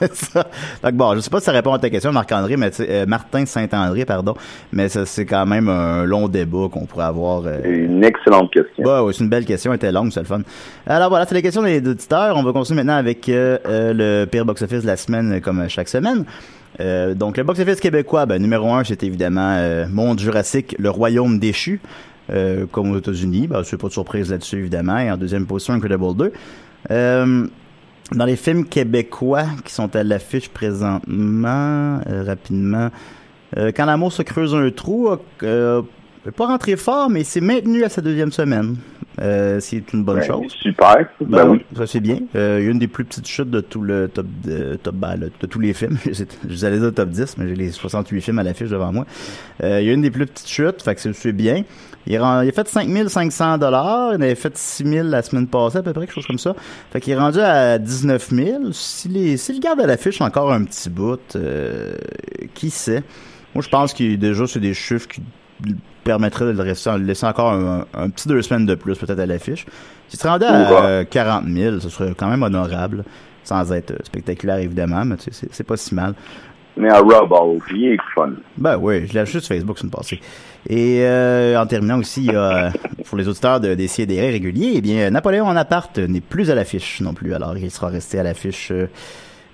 c'est 0.00 0.14
ça. 0.14 0.46
Donc 0.82 0.94
bon, 0.94 1.14
je 1.14 1.20
sais 1.20 1.30
pas 1.30 1.38
si 1.40 1.46
ça 1.46 1.52
répond 1.52 1.72
à 1.72 1.78
ta 1.78 1.90
question, 1.90 2.12
Marc-André, 2.12 2.56
mais 2.56 2.70
euh, 2.80 3.06
Martin 3.06 3.44
Saint-André, 3.46 4.04
pardon, 4.04 4.34
mais 4.72 4.88
c'est 4.88 5.26
quand 5.26 5.46
même 5.46 5.68
un 5.68 6.04
long 6.04 6.28
débat 6.28 6.68
qu'on 6.70 6.86
pourrait 6.86 7.04
avoir. 7.04 7.42
euh, 7.46 7.60
Une 7.64 8.02
excellente 8.04 8.52
question. 8.52 8.82
bah, 8.84 9.02
ouais, 9.04 9.12
c'est 9.12 9.22
une 9.24 9.30
belle 9.30 9.44
question, 9.44 9.72
elle 9.72 9.76
était 9.76 9.92
longue, 9.92 10.10
c'est 10.12 10.20
le 10.20 10.26
fun. 10.26 10.40
Alors 10.86 11.08
voilà, 11.10 11.26
c'est 11.26 11.34
les 11.34 11.42
questions 11.42 11.62
des 11.62 11.78
auditeurs. 11.78 12.36
On 12.36 12.42
va 12.42 12.52
continuer 12.52 12.78
maintenant 12.78 12.96
avec 12.96 13.28
euh, 13.28 13.58
le 13.92 14.24
pire 14.26 14.44
box-office 14.44 14.82
de 14.82 14.86
la 14.86 14.96
semaine, 14.96 15.40
comme 15.40 15.68
chaque 15.68 15.88
semaine. 15.88 16.24
Euh, 16.78 17.14
donc 17.14 17.36
le 17.36 17.42
box-office 17.42 17.80
québécois, 17.80 18.26
ben, 18.26 18.40
numéro 18.40 18.72
un, 18.72 18.84
c'est 18.84 19.02
évidemment 19.02 19.56
euh, 19.58 19.86
Monde 19.90 20.18
Jurassique, 20.20 20.76
le 20.78 20.88
Royaume 20.88 21.38
déchu, 21.38 21.80
euh, 22.32 22.64
comme 22.70 22.92
aux 22.92 22.98
États-Unis. 22.98 23.48
Ben, 23.48 23.62
c'est 23.64 23.76
pas 23.78 23.88
de 23.88 23.92
surprise 23.92 24.30
là-dessus, 24.30 24.58
évidemment. 24.60 24.98
Et 24.98 25.10
en 25.10 25.16
deuxième 25.16 25.46
position, 25.46 25.74
Incredible 25.74 26.14
2. 26.16 26.32
Dans 28.12 28.24
les 28.24 28.36
films 28.36 28.64
québécois 28.64 29.44
qui 29.64 29.72
sont 29.72 29.94
à 29.94 30.02
l'affiche 30.02 30.48
présentement, 30.48 32.00
euh, 32.08 32.24
rapidement, 32.26 32.90
euh, 33.56 33.70
Quand 33.74 33.84
l'amour 33.86 34.12
se 34.12 34.22
creuse 34.22 34.54
un 34.54 34.70
trou, 34.70 35.08
a 35.08 35.18
euh, 35.44 35.82
pas 36.36 36.46
rentré 36.46 36.76
fort, 36.76 37.08
mais 37.08 37.24
c'est 37.24 37.40
maintenu 37.40 37.84
à 37.84 37.88
sa 37.88 38.00
deuxième 38.00 38.32
semaine. 38.32 38.76
Euh, 39.20 39.58
c'est 39.60 39.92
une 39.92 40.02
bonne 40.04 40.18
Ben, 40.20 40.24
chose. 40.26 40.52
Super. 40.60 41.08
Ben, 41.20 41.48
oui. 41.48 41.64
Ça 41.76 41.86
c'est 41.86 42.00
bien. 42.00 42.18
Il 42.34 42.40
y 42.40 42.42
a 42.42 42.58
une 42.58 42.78
des 42.78 42.86
plus 42.88 43.04
petites 43.04 43.26
chutes 43.28 43.50
de 43.50 43.60
tout 43.60 43.82
le 43.82 44.08
top 44.08 44.26
de, 44.44 44.76
top 44.76 44.94
ben, 44.94 45.16
le- 45.16 45.30
de 45.40 45.46
tous 45.46 45.58
les 45.60 45.72
films. 45.72 45.98
Je 46.04 46.24
vous 46.48 46.64
allais 46.64 46.78
dire 46.78 46.92
top 46.94 47.10
10, 47.10 47.36
mais 47.38 47.48
j'ai 47.48 47.56
les 47.56 47.70
68 47.70 48.20
films 48.22 48.38
à 48.38 48.42
l'affiche 48.42 48.70
devant 48.70 48.92
moi. 48.92 49.06
Il 49.62 49.68
y 49.68 49.90
a 49.90 49.92
une 49.92 50.02
des 50.02 50.10
plus 50.10 50.26
petites 50.26 50.48
chutes, 50.48 50.82
fait 50.82 50.94
que 50.94 51.00
c'est- 51.00 51.12
c'est 51.12 51.32
bien. 51.32 51.62
Il, 52.06 52.18
rend- 52.18 52.40
il 52.40 52.48
a 52.48 52.52
fait 52.52 52.66
5500 52.68 53.58
dollars, 53.58 54.14
il 54.14 54.22
avait 54.22 54.34
fait 54.34 54.56
6000 54.56 55.02
la 55.02 55.22
semaine 55.22 55.46
passée 55.46 55.78
à 55.78 55.82
peu 55.82 55.92
près, 55.92 56.06
quelque 56.06 56.14
chose 56.14 56.26
comme 56.26 56.38
ça. 56.38 56.54
Fait 56.92 57.00
qu'il 57.00 57.12
est 57.12 57.18
rendu 57.18 57.40
à 57.40 57.78
19 57.78 58.30
000. 58.30 58.72
S'il 58.72 59.16
est- 59.16 59.36
s'il 59.36 59.60
garde 59.60 59.80
à 59.80 59.86
l'affiche 59.86 60.20
encore 60.20 60.52
un 60.52 60.64
petit 60.64 60.88
bout, 60.90 61.20
euh, 61.36 61.92
qui 62.54 62.70
sait? 62.70 63.02
Moi, 63.54 63.62
je 63.62 63.68
pense 63.68 63.92
que 63.92 64.14
déjà, 64.16 64.46
c'est 64.46 64.60
des 64.60 64.74
chiffres 64.74 65.08
qui 65.08 65.22
permettraient 66.04 66.46
de 66.46 66.50
le 66.52 66.62
rester- 66.62 66.96
le 66.96 67.04
laisser 67.04 67.26
encore 67.26 67.52
un, 67.52 67.84
un 67.94 68.08
petit 68.10 68.26
deux 68.28 68.40
semaines 68.42 68.64
de 68.66 68.74
plus, 68.74 68.96
peut-être 68.96 69.18
à 69.20 69.26
l'affiche. 69.26 69.66
S'il 70.08 70.18
se 70.18 70.26
rendait 70.26 70.46
à 70.46 70.84
euh, 70.84 71.04
40 71.04 71.44
000, 71.46 71.80
ce 71.80 71.88
serait 71.90 72.14
quand 72.16 72.28
même 72.28 72.42
honorable, 72.42 73.04
sans 73.44 73.70
être 73.72 73.92
spectaculaire, 74.04 74.56
évidemment, 74.58 75.04
mais 75.04 75.16
tu 75.16 75.24
sais, 75.24 75.30
c'est- 75.32 75.48
c'est 75.52 75.64
pas 75.64 75.76
si 75.76 75.94
mal. 75.94 76.14
Mais 76.80 76.88
à 76.88 77.00
Rob 77.00 77.30
Off, 77.30 77.62
il 77.74 77.92
est 77.92 77.98
fun. 78.14 78.30
Ben 78.56 78.78
oui, 78.80 79.06
je 79.06 79.12
l'ai 79.12 79.20
acheté 79.20 79.40
sur 79.40 79.48
Facebook, 79.54 79.76
c'est 79.78 79.84
une 79.84 79.90
passée. 79.90 80.20
Et 80.68 81.00
euh, 81.02 81.60
en 81.60 81.66
terminant 81.66 81.98
aussi, 81.98 82.24
il 82.24 82.32
y 82.32 82.36
a, 82.36 82.72
pour 83.04 83.18
les 83.18 83.28
auditeurs 83.28 83.60
de, 83.60 83.74
des 83.74 83.86
CDR 83.86 84.32
réguliers, 84.32 84.72
eh 84.76 84.80
bien, 84.80 85.10
Napoléon 85.10 85.46
en 85.46 85.56
appart 85.56 85.96
n'est 85.98 86.20
plus 86.20 86.50
à 86.50 86.54
l'affiche 86.54 87.00
non 87.00 87.12
plus. 87.12 87.34
Alors, 87.34 87.56
il 87.56 87.70
sera 87.70 87.88
resté 87.88 88.18
à 88.18 88.22
l'affiche 88.22 88.70
euh, 88.72 88.88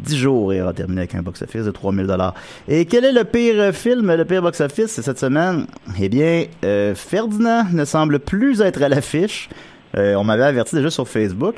10 0.01 0.17
jours 0.17 0.53
et 0.53 0.63
aura 0.63 0.73
terminé 0.73 1.01
avec 1.01 1.15
un 1.15 1.23
box-office 1.23 1.65
de 1.65 1.71
3000 1.71 2.07
dollars. 2.07 2.35
Et 2.69 2.85
quel 2.85 3.05
est 3.05 3.13
le 3.13 3.25
pire 3.25 3.75
film, 3.75 4.15
le 4.15 4.25
pire 4.25 4.43
box-office 4.43 5.01
cette 5.01 5.19
semaine? 5.19 5.67
Eh 6.01 6.09
bien, 6.09 6.45
euh, 6.65 6.95
Ferdinand 6.95 7.65
ne 7.73 7.85
semble 7.85 8.19
plus 8.19 8.61
être 8.61 8.83
à 8.83 8.89
l'affiche. 8.89 9.49
Euh, 9.97 10.15
on 10.15 10.25
m'avait 10.25 10.45
averti 10.45 10.77
déjà 10.77 10.91
sur 10.91 11.09
Facebook. 11.09 11.57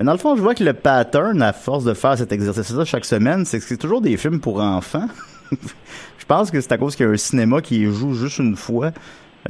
Mais 0.00 0.06
dans 0.06 0.12
le 0.12 0.18
fond, 0.18 0.34
je 0.34 0.40
vois 0.40 0.54
que 0.54 0.64
le 0.64 0.72
pattern, 0.72 1.42
à 1.42 1.52
force 1.52 1.84
de 1.84 1.92
faire 1.92 2.16
cet 2.16 2.32
exercice-là 2.32 2.86
chaque 2.86 3.04
semaine, 3.04 3.44
c'est 3.44 3.58
que 3.58 3.64
c'est 3.64 3.76
toujours 3.76 4.00
des 4.00 4.16
films 4.16 4.40
pour 4.40 4.58
enfants. 4.60 5.04
je 5.52 6.24
pense 6.26 6.50
que 6.50 6.58
c'est 6.58 6.72
à 6.72 6.78
cause 6.78 6.96
qu'il 6.96 7.04
y 7.04 7.08
a 7.08 7.12
un 7.12 7.16
cinéma 7.18 7.60
qui 7.60 7.84
joue 7.84 8.14
juste 8.14 8.38
une 8.38 8.56
fois. 8.56 8.86
Euh, 8.86 8.90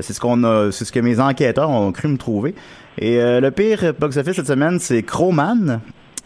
C'est 0.01 0.13
ce 0.13 0.19
qu'on 0.19 0.43
a, 0.43 0.73
c'est 0.73 0.85
ce 0.85 0.91
que 0.91 0.99
mes 0.99 1.21
enquêteurs 1.21 1.71
ont 1.71 1.93
cru 1.93 2.09
me 2.09 2.17
trouver. 2.19 2.57
Et 2.99 3.21
euh, 3.21 3.41
le 3.41 3.53
pire 3.53 3.95
box-office 3.97 4.35
cette 4.35 4.49
semaine, 4.49 4.81
c'est 4.81 5.05
Crowman. 5.05 5.81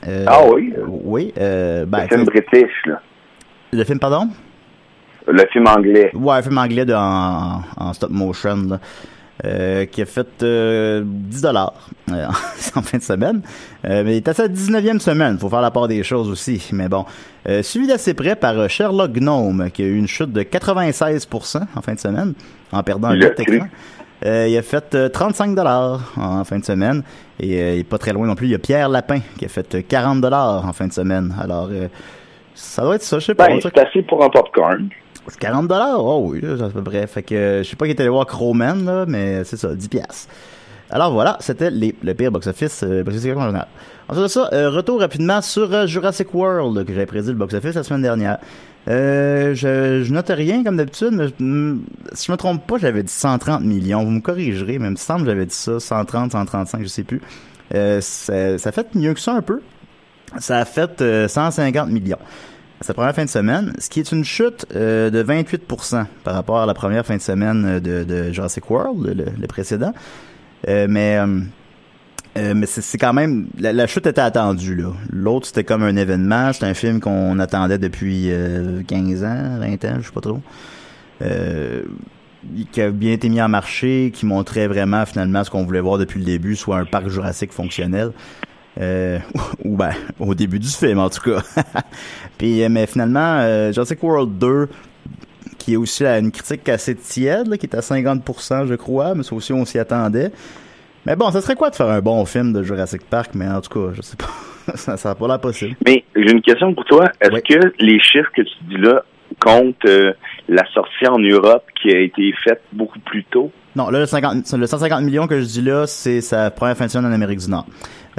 Euh, 0.08 0.24
Ah 0.26 0.40
oui? 0.50 0.72
Oui. 0.86 1.34
Euh, 1.38 1.84
ben, 1.84 2.02
le 2.04 2.08
film 2.08 2.24
british, 2.24 2.72
là. 2.86 3.02
le 3.74 3.84
film, 3.84 3.98
pardon? 3.98 4.30
Le 5.28 5.44
film 5.52 5.66
anglais. 5.66 6.10
Ouais, 6.14 6.36
un 6.36 6.42
film 6.42 6.56
anglais 6.56 6.86
de, 6.86 6.94
en, 6.94 7.60
en 7.76 7.92
stop 7.92 8.10
motion, 8.10 8.56
là, 8.70 8.80
euh, 9.44 9.84
qui 9.86 10.02
a 10.02 10.06
fait 10.06 10.42
euh, 10.42 11.02
10 11.04 11.42
dollars 11.42 11.88
euh, 12.12 12.26
en 12.76 12.82
fin 12.82 12.98
de 12.98 13.02
semaine. 13.02 13.42
Euh, 13.84 14.02
mais 14.04 14.12
il 14.12 14.16
est 14.18 14.28
à 14.28 14.34
sa 14.34 14.48
19e 14.48 15.00
semaine, 15.00 15.38
faut 15.38 15.48
faire 15.48 15.60
la 15.60 15.70
part 15.70 15.88
des 15.88 16.02
choses 16.02 16.28
aussi. 16.28 16.68
Mais 16.72 16.88
bon, 16.88 17.04
euh, 17.48 17.62
suivi 17.62 17.86
d'assez 17.86 18.14
près 18.14 18.36
par 18.36 18.58
euh, 18.58 18.68
Sherlock 18.68 19.12
Gnome, 19.12 19.70
qui 19.72 19.82
a 19.82 19.86
eu 19.86 19.96
une 19.96 20.08
chute 20.08 20.32
de 20.32 20.42
96% 20.42 21.62
en 21.74 21.82
fin 21.82 21.94
de 21.94 22.00
semaine, 22.00 22.34
en 22.72 22.82
perdant 22.82 23.08
un 23.08 23.20
écran. 23.20 23.66
Euh, 24.24 24.46
il 24.48 24.56
a 24.56 24.62
fait 24.62 24.94
euh, 24.94 25.08
35 25.08 25.54
dollars 25.54 26.12
en 26.16 26.44
fin 26.44 26.58
de 26.58 26.64
semaine 26.64 27.02
et 27.38 27.60
euh, 27.60 27.74
il 27.74 27.80
est 27.80 27.84
pas 27.84 27.98
très 27.98 28.12
loin 28.12 28.26
non 28.26 28.34
plus. 28.34 28.46
Il 28.46 28.52
y 28.52 28.54
a 28.54 28.58
Pierre 28.58 28.88
Lapin 28.88 29.18
qui 29.38 29.44
a 29.44 29.48
fait 29.48 29.74
euh, 29.74 29.82
40 29.86 30.20
dollars 30.20 30.64
en 30.66 30.72
fin 30.72 30.86
de 30.86 30.92
semaine. 30.92 31.34
Alors 31.42 31.68
euh, 31.70 31.88
ça 32.54 32.82
doit 32.82 32.94
être 32.94 33.02
ça, 33.02 33.18
je 33.18 33.26
sais 33.26 33.34
pas. 33.34 33.48
Ben, 33.48 33.58
c'est 33.60 33.76
assez 33.76 34.02
pour 34.02 34.24
un 34.24 34.30
popcorn. 34.30 34.88
C'est 35.28 35.38
40 35.38 35.68
dollars? 35.68 36.04
Oh 36.04 36.28
oui, 36.30 36.40
à 36.44 36.68
peu 36.68 36.82
près. 36.82 37.06
Fait 37.06 37.22
que 37.22 37.62
je 37.62 37.68
sais 37.68 37.76
pas 37.76 37.86
qui 37.86 37.92
est 37.92 38.00
allé 38.00 38.08
voir 38.08 38.26
Crowman 38.26 38.84
là, 38.84 39.04
mais 39.06 39.44
c'est 39.44 39.56
ça, 39.56 39.74
10 39.74 39.88
pièces. 39.88 40.28
Alors 40.90 41.12
voilà, 41.12 41.38
c'était 41.40 41.70
le 41.70 42.12
pire 42.12 42.30
box-office 42.30 42.82
euh, 42.84 43.02
en 43.06 43.10
général. 43.10 43.66
Ensuite 44.08 44.28
ça, 44.28 44.50
euh, 44.52 44.70
retour 44.70 45.00
rapidement 45.00 45.40
sur 45.40 45.72
euh, 45.72 45.86
Jurassic 45.86 46.32
World, 46.34 46.84
que 46.84 46.92
j'avais 46.92 47.06
prédit 47.06 47.28
le 47.28 47.34
box-office 47.34 47.74
la 47.74 47.82
semaine 47.82 48.02
dernière. 48.02 48.38
Euh, 48.86 49.54
je, 49.54 50.02
je 50.04 50.12
note 50.12 50.28
rien 50.28 50.62
comme 50.62 50.76
d'habitude, 50.76 51.12
mais 51.12 51.28
hmm, 51.38 51.80
si 52.12 52.26
je 52.26 52.32
me 52.32 52.36
trompe 52.36 52.66
pas, 52.66 52.76
j'avais 52.76 53.02
dit 53.02 53.12
130 53.12 53.62
millions. 53.62 54.04
Vous 54.04 54.10
me 54.10 54.20
corrigerez, 54.20 54.78
mais 54.78 54.88
il 54.88 54.92
me 54.92 54.96
semble 54.96 55.24
j'avais 55.24 55.46
dit 55.46 55.54
ça, 55.54 55.80
130, 55.80 56.32
135, 56.32 56.82
je 56.82 56.86
sais 56.86 57.02
plus. 57.02 57.22
Ça, 57.72 58.58
ça 58.58 58.72
fait 58.72 58.94
mieux 58.94 59.14
que 59.14 59.20
ça 59.20 59.32
un 59.32 59.42
peu. 59.42 59.60
Ça 60.38 60.58
a 60.58 60.64
fait 60.64 61.00
euh, 61.00 61.28
150 61.28 61.88
millions. 61.90 62.18
Sa 62.80 62.92
première 62.92 63.14
fin 63.14 63.24
de 63.24 63.30
semaine, 63.30 63.72
ce 63.78 63.88
qui 63.88 64.00
est 64.00 64.12
une 64.12 64.24
chute 64.24 64.66
euh, 64.74 65.08
de 65.08 65.22
28% 65.22 66.06
par 66.24 66.34
rapport 66.34 66.58
à 66.58 66.66
la 66.66 66.74
première 66.74 67.06
fin 67.06 67.16
de 67.16 67.22
semaine 67.22 67.80
euh, 67.86 68.04
de, 68.04 68.32
Jurassic 68.32 68.68
World, 68.68 69.34
le, 69.38 69.46
précédent. 69.46 69.94
Euh, 70.68 70.86
mais 70.88 71.18
mais 72.36 72.66
c'est 72.66 72.98
quand 72.98 73.12
même 73.12 73.46
la, 73.58 73.86
chute 73.86 74.06
était 74.06 74.20
attendue 74.20 74.74
là. 74.74 74.92
L'autre 75.10 75.46
c'était 75.46 75.62
comme 75.62 75.84
un 75.84 75.94
événement, 75.94 76.52
c'était 76.52 76.66
un 76.66 76.74
film 76.74 77.00
qu'on 77.00 77.38
attendait 77.38 77.78
depuis 77.78 78.26
euh, 78.30 78.82
15 78.82 79.24
ans, 79.24 79.58
20 79.60 79.84
ans, 79.84 79.96
je 80.00 80.06
sais 80.06 80.12
pas 80.12 80.20
trop. 80.20 80.40
Qui 82.72 82.82
a 82.82 82.90
bien 82.90 83.12
été 83.12 83.28
mis 83.28 83.40
en 83.40 83.48
marché, 83.48 84.10
qui 84.12 84.26
montrait 84.26 84.66
vraiment 84.66 85.06
finalement 85.06 85.44
ce 85.44 85.50
qu'on 85.50 85.64
voulait 85.64 85.80
voir 85.80 85.96
depuis 85.96 86.18
le 86.18 86.26
début, 86.26 86.56
soit 86.56 86.76
un 86.76 86.84
parc 86.84 87.08
jurassique 87.08 87.52
fonctionnel. 87.52 88.10
Euh, 88.80 89.18
ou 89.64 89.76
ben 89.76 89.92
au 90.18 90.34
début 90.34 90.58
du 90.58 90.68
film 90.68 90.98
en 90.98 91.08
tout 91.08 91.20
cas. 91.30 91.42
Puis 92.38 92.62
euh, 92.62 92.68
mais 92.68 92.86
finalement 92.86 93.38
euh, 93.40 93.72
Jurassic 93.72 94.02
World 94.02 94.38
2 94.38 94.68
qui 95.58 95.74
est 95.74 95.76
aussi 95.76 96.02
là, 96.02 96.18
une 96.18 96.30
critique 96.30 96.68
assez 96.68 96.94
tiède, 96.94 97.46
là, 97.48 97.56
qui 97.56 97.64
est 97.64 97.74
à 97.74 97.80
50%, 97.80 98.66
je 98.66 98.74
crois, 98.74 99.14
mais 99.14 99.22
ça 99.22 99.34
aussi, 99.34 99.50
on 99.54 99.64
s'y 99.64 99.78
attendait. 99.78 100.30
Mais 101.06 101.16
bon, 101.16 101.30
ça 101.30 101.40
serait 101.40 101.54
quoi 101.54 101.70
de 101.70 101.74
faire 101.74 101.88
un 101.88 102.00
bon 102.02 102.22
film 102.26 102.52
de 102.52 102.62
Jurassic 102.62 103.02
Park, 103.08 103.30
mais 103.34 103.48
en 103.48 103.62
tout 103.62 103.70
cas, 103.70 103.94
je 103.94 104.02
sais 104.02 104.16
pas. 104.16 104.26
ça 104.76 104.98
ça 104.98 105.08
n'a 105.10 105.14
pas 105.14 105.26
l'air 105.26 105.40
possible. 105.40 105.74
Mais 105.86 106.04
j'ai 106.14 106.32
une 106.32 106.42
question 106.42 106.74
pour 106.74 106.84
toi. 106.84 107.10
Est-ce 107.20 107.32
Oui. 107.32 107.42
que 107.42 107.72
les 107.78 107.98
chiffres 108.00 108.30
que 108.36 108.42
tu 108.42 108.54
dis 108.68 108.76
là 108.76 109.04
comptent 109.40 109.84
euh, 109.86 110.12
la 110.48 110.64
sortie 110.72 111.06
en 111.08 111.18
Europe 111.18 111.64
qui 111.80 111.94
a 111.94 112.00
été 112.00 112.32
faite 112.44 112.60
beaucoup 112.72 112.98
plus 113.00 113.24
tôt? 113.24 113.50
Non, 113.76 113.90
là, 113.90 114.00
le, 114.00 114.06
50, 114.06 114.52
le 114.52 114.66
150 114.66 115.02
millions 115.02 115.26
que 115.26 115.40
je 115.40 115.44
dis 115.46 115.62
là, 115.62 115.86
c'est 115.86 116.20
sa 116.20 116.50
première 116.50 116.76
fin 116.76 116.86
de 116.86 116.90
semaine 116.90 117.10
en 117.10 117.14
Amérique 117.14 117.40
du 117.40 117.50
Nord. 117.50 117.66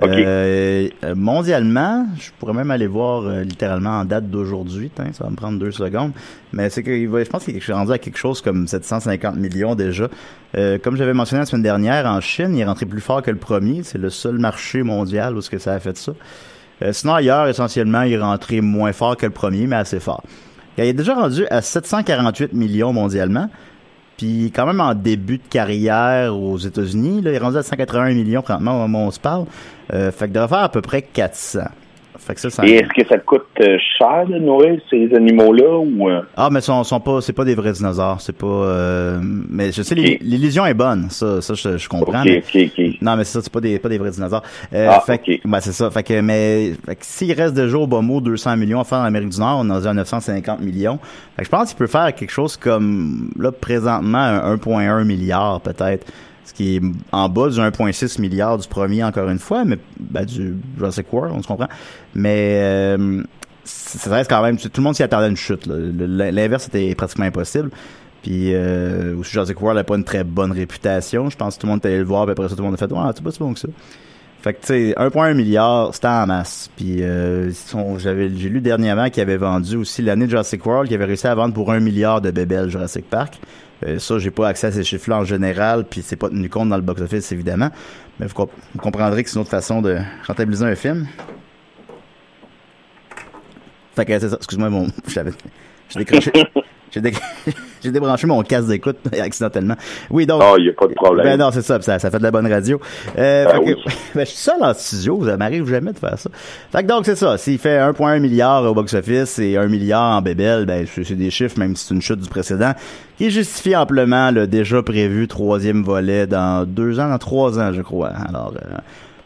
Euh, 0.04 0.90
euh, 1.04 1.16
mondialement, 1.16 2.06
je 2.20 2.30
pourrais 2.38 2.54
même 2.54 2.72
aller 2.72 2.88
voir 2.88 3.24
euh, 3.24 3.44
littéralement 3.44 4.00
en 4.00 4.06
date 4.06 4.30
d'aujourd'hui. 4.30 4.92
Ça 5.14 5.24
va 5.24 5.30
me 5.30 5.36
prendre 5.36 5.58
deux 5.60 5.72
secondes. 5.72 6.12
Mais 6.52 6.70
c'est 6.70 6.84
que 6.84 6.92
je 6.92 7.30
pense 7.30 7.46
qu'il 7.46 7.56
est 7.56 7.72
rendu 7.72 7.92
à 7.92 7.98
quelque 7.98 8.18
chose 8.18 8.42
comme 8.42 8.68
750 8.68 9.36
millions 9.38 9.75
déjà. 9.75 10.10
Comme 10.84 10.96
j'avais 10.96 11.14
mentionné 11.14 11.42
la 11.42 11.46
semaine 11.46 11.64
dernière, 11.64 12.06
en 12.06 12.22
Chine, 12.22 12.56
il 12.56 12.62
est 12.62 12.66
rentré 12.66 12.86
plus 12.86 13.02
fort 13.02 13.22
que 13.22 13.32
le 13.32 13.38
premier. 13.38 13.84
C'est 13.84 13.98
le 13.98 14.10
seul 14.10 14.38
marché 14.38 14.84
mondial 14.84 15.36
où 15.36 15.42
ça 15.42 15.74
a 15.74 15.80
fait 15.80 15.98
ça. 15.98 16.14
Sinon, 16.92 17.16
ailleurs, 17.16 17.48
essentiellement, 17.48 18.04
il 18.04 18.14
est 18.14 18.18
rentré 18.18 18.62
moins 18.62 18.94
fort 18.94 19.18
que 19.18 19.25
le 19.25 19.34
premier, 19.34 19.68
mais 19.68 19.75
assez 19.75 20.00
fort. 20.00 20.24
Il 20.78 20.86
est 20.86 20.94
déjà 20.94 21.16
rendu 21.16 21.46
à 21.50 21.62
748 21.62 22.54
millions 22.54 22.94
mondialement. 22.94 23.50
Puis 24.18 24.52
quand 24.56 24.66
même 24.66 24.80
en 24.80 24.94
début 24.94 25.38
de 25.38 25.48
carrière 25.50 26.36
aux 26.36 26.58
États-Unis, 26.58 27.22
là, 27.22 27.32
il 27.32 27.36
est 27.36 27.40
rendu 27.40 27.58
à 27.58 27.64
181 27.64 28.14
millions 28.14 28.42
présentement 28.42 28.76
au 28.76 28.80
moment 28.88 29.06
où 29.06 29.08
on 29.08 29.12
se 29.12 29.20
parle. 29.20 29.46
Euh, 29.94 30.12
fait 30.12 30.28
que 30.28 30.34
devrait 30.34 30.48
faire 30.48 30.60
à 30.60 30.70
peu 30.70 30.82
près 30.82 31.02
400. 31.02 31.60
Fait 32.18 32.34
que 32.36 32.40
ça, 32.42 32.50
ça... 32.50 32.66
Et 32.66 32.72
est-ce 32.76 32.90
que 32.90 33.08
ça 33.08 33.18
te 33.18 33.26
coûte 33.26 33.46
euh, 33.62 33.78
cher 33.98 34.26
de 34.28 34.38
nourrir 34.40 34.80
ces 34.90 35.14
animaux-là 35.16 35.78
ou 35.80 36.10
euh, 36.10 36.22
Ah, 36.38 36.50
mais 36.52 36.62
sont, 36.62 36.84
sont 36.84 37.00
pas, 37.00 37.22
c'est 37.22 37.34
pas 37.34 37.46
des 37.46 37.56
vrais 37.56 37.72
dinosaures, 37.74 38.22
c'est 38.22 38.36
pas. 38.38 38.46
euh, 38.48 39.20
mais 39.22 39.72
je 39.72 39.82
sais, 39.82 39.96
l'illusion 39.96 40.66
est 40.66 40.74
bonne, 40.74 41.08
ça, 41.10 41.42
ça 41.42 41.54
je, 41.54 41.78
je 41.78 41.90
comprends. 41.90 42.24
Mais-. 42.24 42.44
Non, 43.02 43.16
mais 43.16 43.24
c'est 43.24 43.34
ça, 43.34 43.42
c'est 43.42 43.52
pas 43.54 43.62
des, 43.62 43.80
pas 43.80 43.90
des 43.90 43.98
vrais 43.98 44.12
dinosaures. 44.12 44.44
Euh, 44.74 44.88
Ah, 44.92 45.02
fait 45.06 45.18
que- 45.20 45.32
ok. 45.34 45.40
ben, 45.46 45.60
c'est 45.60 45.72
ça. 45.72 45.90
Fait 45.92 46.04
que, 46.04 46.22
mais, 46.22 46.74
s'il 47.02 47.32
reste 47.34 47.54
déjà 47.54 47.78
au 47.78 47.88
bas 47.88 48.02
mot 48.02 48.22
200 48.22 48.58
millions 48.58 48.80
à 48.80 48.84
faire 48.84 49.00
en 49.00 49.04
Amérique 49.06 49.30
du 49.30 49.40
Nord, 49.40 49.62
on 49.64 49.70
rendu 49.70 49.88
à 49.88 49.94
950 49.94 50.62
millions. 50.62 51.00
Fait 51.36 51.42
que 51.42 51.46
je 51.46 51.50
pense 51.52 51.70
qu'il 51.70 51.78
peut 51.78 51.88
faire 51.88 52.14
quelque 52.16 52.32
chose 52.32 52.58
comme, 52.58 53.30
là, 53.38 53.52
présentement, 53.52 54.18
un 54.18 54.56
1,1 54.56 55.04
milliard, 55.04 55.62
peut-être. 55.62 56.06
Ce 56.46 56.54
qui 56.54 56.75
est 56.75 56.82
en 57.12 57.28
bas 57.28 57.50
du 57.50 57.60
1,6 57.60 58.22
milliard 58.22 58.58
du 58.58 58.68
premier, 58.68 59.04
encore 59.04 59.30
une 59.30 59.40
fois, 59.40 59.66
mais, 59.66 59.80
ben, 60.00 60.25
du 60.25 60.56
Jurassic 60.78 61.12
World, 61.12 61.34
on 61.36 61.42
se 61.42 61.48
comprend. 61.48 61.68
Mais, 62.14 62.60
euh, 62.62 63.24
ça 63.64 64.12
reste 64.12 64.30
quand 64.30 64.44
même, 64.44 64.58
tout 64.58 64.70
le 64.78 64.84
monde 64.84 64.96
s'y 64.96 65.04
attendait 65.04 65.25
à 65.25 65.30
une 65.30 65.38
chute, 65.38 65.66
L'inverse 65.66 66.68
était 66.68 66.94
pratiquement 66.94 67.25
impossible. 67.25 67.72
Puis 68.22 68.56
euh, 68.56 69.16
aussi 69.18 69.34
Jurassic 69.34 69.62
World 69.62 69.78
n'a 69.78 69.84
pas 69.84 69.96
une 69.96 70.04
très 70.04 70.24
bonne 70.24 70.52
réputation. 70.52 71.30
Je 71.30 71.38
pense 71.38 71.56
que 71.56 71.62
tout 71.62 71.68
le 71.68 71.74
monde 71.74 71.82
est 71.84 71.88
allé 71.88 72.00
le 72.00 72.06
voir, 72.06 72.25
puis 72.25 72.32
après 72.32 72.50
ça, 72.50 72.56
tout 72.56 72.62
le 72.62 72.66
monde 72.66 72.74
a 72.74 72.78
fait 72.78 72.92
Ouais, 72.92 73.12
c'est 73.16 73.24
pas 73.24 73.32
si 73.32 73.40
bon 73.40 73.54
que 73.54 73.60
ça. 73.60 73.68
Fait 74.46 74.54
que 74.54 74.60
tu 74.62 74.68
sais, 74.68 74.94
1,1 74.96 75.34
milliard, 75.34 75.90
c'était 75.92 76.06
en 76.06 76.28
masse. 76.28 76.70
Puis 76.78 76.98
euh, 77.02 77.50
j'avais 77.98 78.30
j'ai 78.36 78.48
lu 78.48 78.62
dernièrement 78.62 79.10
qu'ils 79.10 79.24
avaient 79.24 79.38
vendu 79.38 79.75
aussi 79.75 80.04
l'année 80.04 80.30
Jurassic 80.30 80.64
World, 80.64 80.88
qu'ils 80.88 80.94
avaient 80.98 81.06
réussi 81.06 81.25
à 81.25 81.34
vendre 81.34 81.56
pour 81.56 81.72
un 81.72 81.80
milliard 81.80 82.22
de 82.22 82.30
bébelles 82.30 82.70
Jurassic 82.70 83.10
Park. 83.10 83.40
Euh, 83.88 83.98
ça, 83.98 84.20
j'ai 84.20 84.30
pas 84.30 84.48
accès 84.48 84.68
à 84.68 84.72
ces 84.72 84.84
chiffres-là 84.84 85.18
en 85.18 85.24
général, 85.24 85.86
puis 85.90 86.04
c'est 86.04 86.16
pas 86.16 86.30
tenu 86.30 86.48
compte 86.48 86.70
dans 86.70 86.75
le 86.75 86.84
box-office, 86.84 87.32
évidemment. 87.32 87.72
Mais 88.20 88.28
vous, 88.28 88.36
comp- 88.36 88.52
vous 88.75 88.80
comprendrez 88.82 89.24
que 89.24 89.32
c'est 89.32 89.36
une 89.38 89.42
autre 89.42 89.50
façon 89.50 89.82
de 89.82 89.98
rentabiliser 90.28 90.66
un 90.68 90.75
film. 90.75 91.08
Fait 93.96 94.06
que 94.06 94.20
c'est 94.20 94.30
ça. 94.30 94.36
Excuse-moi, 94.36 94.70
mon. 94.70 94.86
J'avais. 95.08 95.32
J'ai 95.90 96.04
décroché. 96.04 96.32
J'ai 96.96 97.02
dé- 97.02 97.12
j'ai 97.84 97.92
débranché 97.92 98.25
mon 98.25 98.42
casque 98.42 98.70
d'écoute 98.70 98.96
accidentellement. 99.22 99.75
Oui, 100.10 100.25
donc. 100.25 100.42
Ah, 100.44 100.54
il 100.58 100.64
n'y 100.64 100.70
a 100.70 100.74
pas 100.74 100.88
de 100.88 100.94
problème. 100.94 101.25
Ben 101.25 101.38
non, 101.38 101.52
c'est 101.52 101.62
ça, 101.62 101.80
ça, 101.82 102.00
ça 102.00 102.10
fait 102.10 102.18
de 102.18 102.24
la 102.24 102.32
bonne 102.32 102.50
radio. 102.52 102.80
Euh, 103.18 103.46
Ben 103.46 103.60
que- 103.66 103.74
ben, 104.16 104.22
je 104.22 104.30
suis 104.32 104.38
seul 104.38 104.56
en 104.62 104.74
studio, 104.74 105.22
ça 105.25 105.36
m'arrive 105.38 105.68
jamais 105.68 105.92
de 105.92 106.00
faire 106.00 106.18
ça. 106.18 106.30
Fait 106.72 106.84
que 106.84 106.88
donc 106.88 107.06
c'est 107.06 107.16
ça, 107.18 107.38
s'il 107.38 107.60
fait 107.60 107.78
1.1 107.78 108.20
milliard 108.20 108.64
au 108.64 108.74
box-office 108.74 109.38
et 109.40 109.58
1 109.58 109.68
milliard 109.68 110.18
en 110.18 110.22
bébelle, 110.22 110.66
ben 110.66 110.86
c'est 110.90 111.04
c'est 111.04 111.16
des 111.16 111.30
chiffres, 111.30 111.60
même 111.60 111.75
si 111.75 111.86
c'est 111.88 111.94
une 111.94 112.02
chute 112.02 112.20
du 112.22 112.30
précédent, 112.30 112.72
qui 113.18 113.30
justifie 113.30 113.75
amplement 113.75 114.32
le 114.32 114.48
déjà 114.48 114.82
prévu 114.82 115.28
troisième 115.28 115.84
volet 115.84 116.28
dans 116.28 116.66
deux 116.66 117.00
ans, 117.00 117.10
dans 117.10 117.18
trois 117.18 117.60
ans, 117.60 117.74
je 117.74 117.82
crois. 117.82 118.14
Alors, 118.30 118.54
euh, 118.56 118.75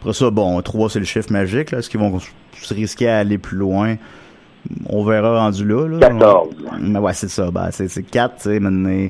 après 0.01 0.13
ça, 0.13 0.29
bon, 0.31 0.59
trois 0.61 0.89
c'est 0.89 0.99
le 0.99 1.05
chiffre 1.05 1.31
magique, 1.31 1.71
là, 1.71 1.79
est-ce 1.79 1.89
qu'ils 1.89 1.99
vont 1.99 2.19
se 2.19 2.73
risquer 2.73 3.09
à 3.09 3.19
aller 3.19 3.37
plus 3.37 3.57
loin? 3.57 3.95
On 4.87 5.03
verra 5.03 5.39
rendu 5.39 5.65
là. 5.65 5.87
là. 5.87 5.99
14. 5.99 6.47
Mais 6.81 6.99
ouais, 6.99 7.13
c'est 7.13 7.29
ça. 7.29 7.49
Ben, 7.51 7.69
c'est, 7.71 7.87
c'est 7.87 8.03
4, 8.03 8.35
tu 8.35 8.41
sais, 8.43 8.59
maintenant. 8.59 9.07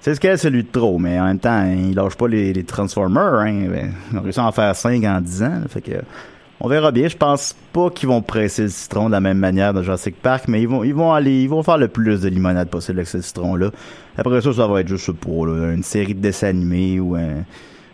C'est 0.00 0.14
ce 0.14 0.20
qu'est 0.20 0.38
celui 0.38 0.64
de 0.64 0.70
trop, 0.70 0.98
mais 0.98 1.20
en 1.20 1.26
même 1.26 1.38
temps, 1.38 1.62
ils 1.66 1.94
lâchent 1.94 2.16
pas 2.16 2.26
les, 2.28 2.54
les 2.54 2.64
Transformers, 2.64 3.34
hein. 3.40 3.66
Ben, 3.68 3.92
ils 4.12 4.18
ont 4.18 4.22
réussi 4.22 4.40
à 4.40 4.46
en 4.46 4.52
faire 4.52 4.74
5 4.74 5.04
en 5.04 5.20
10 5.20 5.42
ans, 5.42 5.46
là, 5.48 5.68
fait 5.68 5.82
que, 5.82 5.92
on 6.60 6.68
verra 6.68 6.90
bien. 6.90 7.08
Je 7.08 7.16
pense 7.16 7.54
pas 7.72 7.90
qu'ils 7.90 8.08
vont 8.08 8.22
presser 8.22 8.62
le 8.62 8.68
citron 8.68 9.06
de 9.06 9.12
la 9.12 9.20
même 9.20 9.38
manière 9.38 9.72
dans 9.72 9.82
Jurassic 9.82 10.16
Park, 10.20 10.44
mais 10.48 10.62
ils 10.62 10.68
vont, 10.68 10.84
ils 10.84 10.94
vont 10.94 11.12
aller, 11.12 11.42
ils 11.42 11.48
vont 11.48 11.62
faire 11.62 11.78
le 11.78 11.88
plus 11.88 12.20
de 12.20 12.28
limonade 12.28 12.68
possible 12.68 12.98
avec 12.98 13.08
ce 13.08 13.20
citron-là. 13.20 13.70
Après 14.16 14.40
ça, 14.40 14.52
ça 14.52 14.66
va 14.66 14.80
être 14.80 14.88
juste 14.88 15.12
pour, 15.12 15.46
là, 15.46 15.72
une 15.72 15.82
série 15.82 16.14
de 16.14 16.20
dessins 16.20 16.48
animés 16.48 17.00
ou 17.00 17.16
euh, 17.16 17.40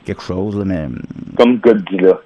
quelque 0.05 0.23
chose, 0.23 0.57
là, 0.57 0.65
mais, 0.65 0.89
Comme 1.37 1.59
Godzilla. 1.59 2.19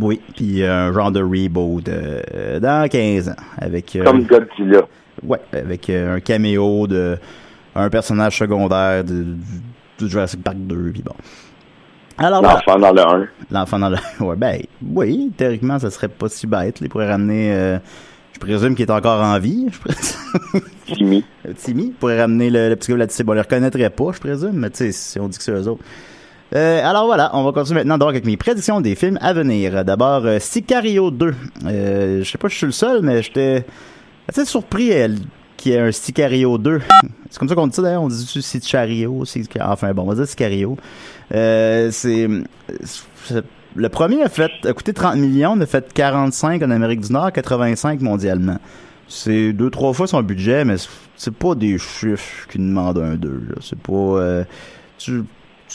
Oui. 0.00 0.20
Puis 0.36 0.62
euh, 0.62 0.88
un 0.88 0.92
genre 0.92 1.10
de 1.12 1.22
reboot 1.22 1.88
euh, 1.88 2.60
dans 2.60 2.88
15 2.88 3.28
ans, 3.30 3.36
avec, 3.58 3.96
euh, 3.96 4.04
Comme 4.04 4.24
Godzilla. 4.24 4.82
Ouais, 5.22 5.40
avec 5.52 5.88
euh, 5.90 6.16
un 6.16 6.20
caméo 6.20 6.86
de 6.86 7.16
un 7.74 7.88
personnage 7.88 8.38
secondaire 8.38 9.02
de, 9.04 9.24
de 9.98 10.08
Jurassic 10.08 10.42
Park 10.42 10.56
2, 10.58 10.90
puis 10.92 11.02
bon. 11.02 11.14
Alors, 12.18 12.42
voilà. 12.42 12.60
L'enfant 12.66 12.78
dans 12.78 12.92
le 12.92 13.00
1. 13.00 13.28
l'enfant 13.50 13.78
dans 13.78 13.88
le... 13.90 13.96
Ouais, 14.20 14.36
ben, 14.36 14.60
oui, 14.84 15.32
théoriquement, 15.36 15.78
ça 15.78 15.90
serait 15.90 16.08
pas 16.08 16.28
si 16.28 16.46
bête. 16.46 16.80
là. 16.80 16.86
Il 16.86 16.88
pourrait 16.90 17.10
ramener... 17.10 17.78
je 18.34 18.38
présume 18.38 18.74
qu'il 18.74 18.84
est 18.86 18.90
encore 18.92 19.22
en 19.22 19.38
vie. 19.38 19.68
Je 19.72 19.78
présume. 19.78 20.68
Timmy. 20.86 21.24
Timmy 21.56 21.90
pourrait 21.98 22.20
ramener 22.20 22.50
le, 22.50 22.68
le 22.68 22.76
petit 22.76 22.92
gars 22.92 22.98
de 22.98 23.00
la 23.00 23.24
Bon, 23.24 23.32
on 23.32 23.34
le 23.34 23.40
reconnaîtrait 23.40 23.90
pas, 23.90 24.12
je 24.12 24.20
présume, 24.20 24.52
mais 24.52 24.70
tu 24.70 24.78
sais, 24.78 24.92
si 24.92 25.18
on 25.18 25.28
dit 25.28 25.38
que 25.38 25.44
c'est 25.44 25.52
eux 25.52 25.68
autres. 25.68 25.84
Euh, 26.54 26.84
alors 26.84 27.06
voilà, 27.06 27.30
on 27.34 27.44
va 27.44 27.52
continuer 27.52 27.80
maintenant 27.80 27.96
donc 27.96 28.10
avec 28.10 28.26
mes 28.26 28.36
prédictions 28.36 28.80
des 28.80 28.94
films 28.94 29.18
à 29.22 29.32
venir. 29.32 29.84
D'abord, 29.84 30.26
euh, 30.26 30.38
Sicario 30.38 31.10
2. 31.10 31.34
Euh, 31.64 32.22
je 32.22 32.30
sais 32.30 32.36
pas 32.38 32.48
si 32.48 32.54
je 32.54 32.58
suis 32.58 32.66
le 32.66 32.72
seul, 32.72 33.00
mais 33.02 33.22
j'étais 33.22 33.64
assez 34.28 34.44
surpris 34.44 34.92
euh, 34.92 35.08
qui 35.56 35.72
est 35.72 35.78
un 35.78 35.90
Sicario 35.92 36.58
2. 36.58 36.80
C'est 37.30 37.38
comme 37.38 37.48
ça 37.48 37.54
qu'on 37.54 37.66
dit 37.66 37.74
ça 37.74 37.80
d'ailleurs, 37.80 38.02
on 38.02 38.08
dit 38.08 38.42
Sicario, 38.42 39.24
enfin 39.60 39.94
bon, 39.94 40.02
on 40.02 40.06
va 40.08 40.14
dire 40.14 40.26
Sicario. 40.26 40.76
Euh, 41.34 41.88
c'est 41.90 42.28
le 43.74 43.88
premier 43.88 44.22
a 44.22 44.28
fait 44.28 44.50
coûté 44.76 44.92
30 44.92 45.16
millions, 45.16 45.52
on 45.56 45.60
a 45.62 45.64
fait 45.66 45.90
45 45.94 46.62
en 46.62 46.70
Amérique 46.70 47.00
du 47.00 47.10
Nord, 47.10 47.32
85 47.32 48.02
mondialement. 48.02 48.58
C'est 49.08 49.54
deux 49.54 49.70
trois 49.70 49.94
fois 49.94 50.06
son 50.06 50.22
budget, 50.22 50.66
mais 50.66 50.76
c'est- 51.16 51.30
pas 51.30 51.54
des 51.54 51.78
chiffres 51.78 52.46
qui 52.50 52.58
demandent 52.58 52.98
un 52.98 53.14
deux. 53.14 53.40
là. 53.48 53.54
C'est 53.62 53.78
pas 53.78 54.44
tu, 54.98 55.22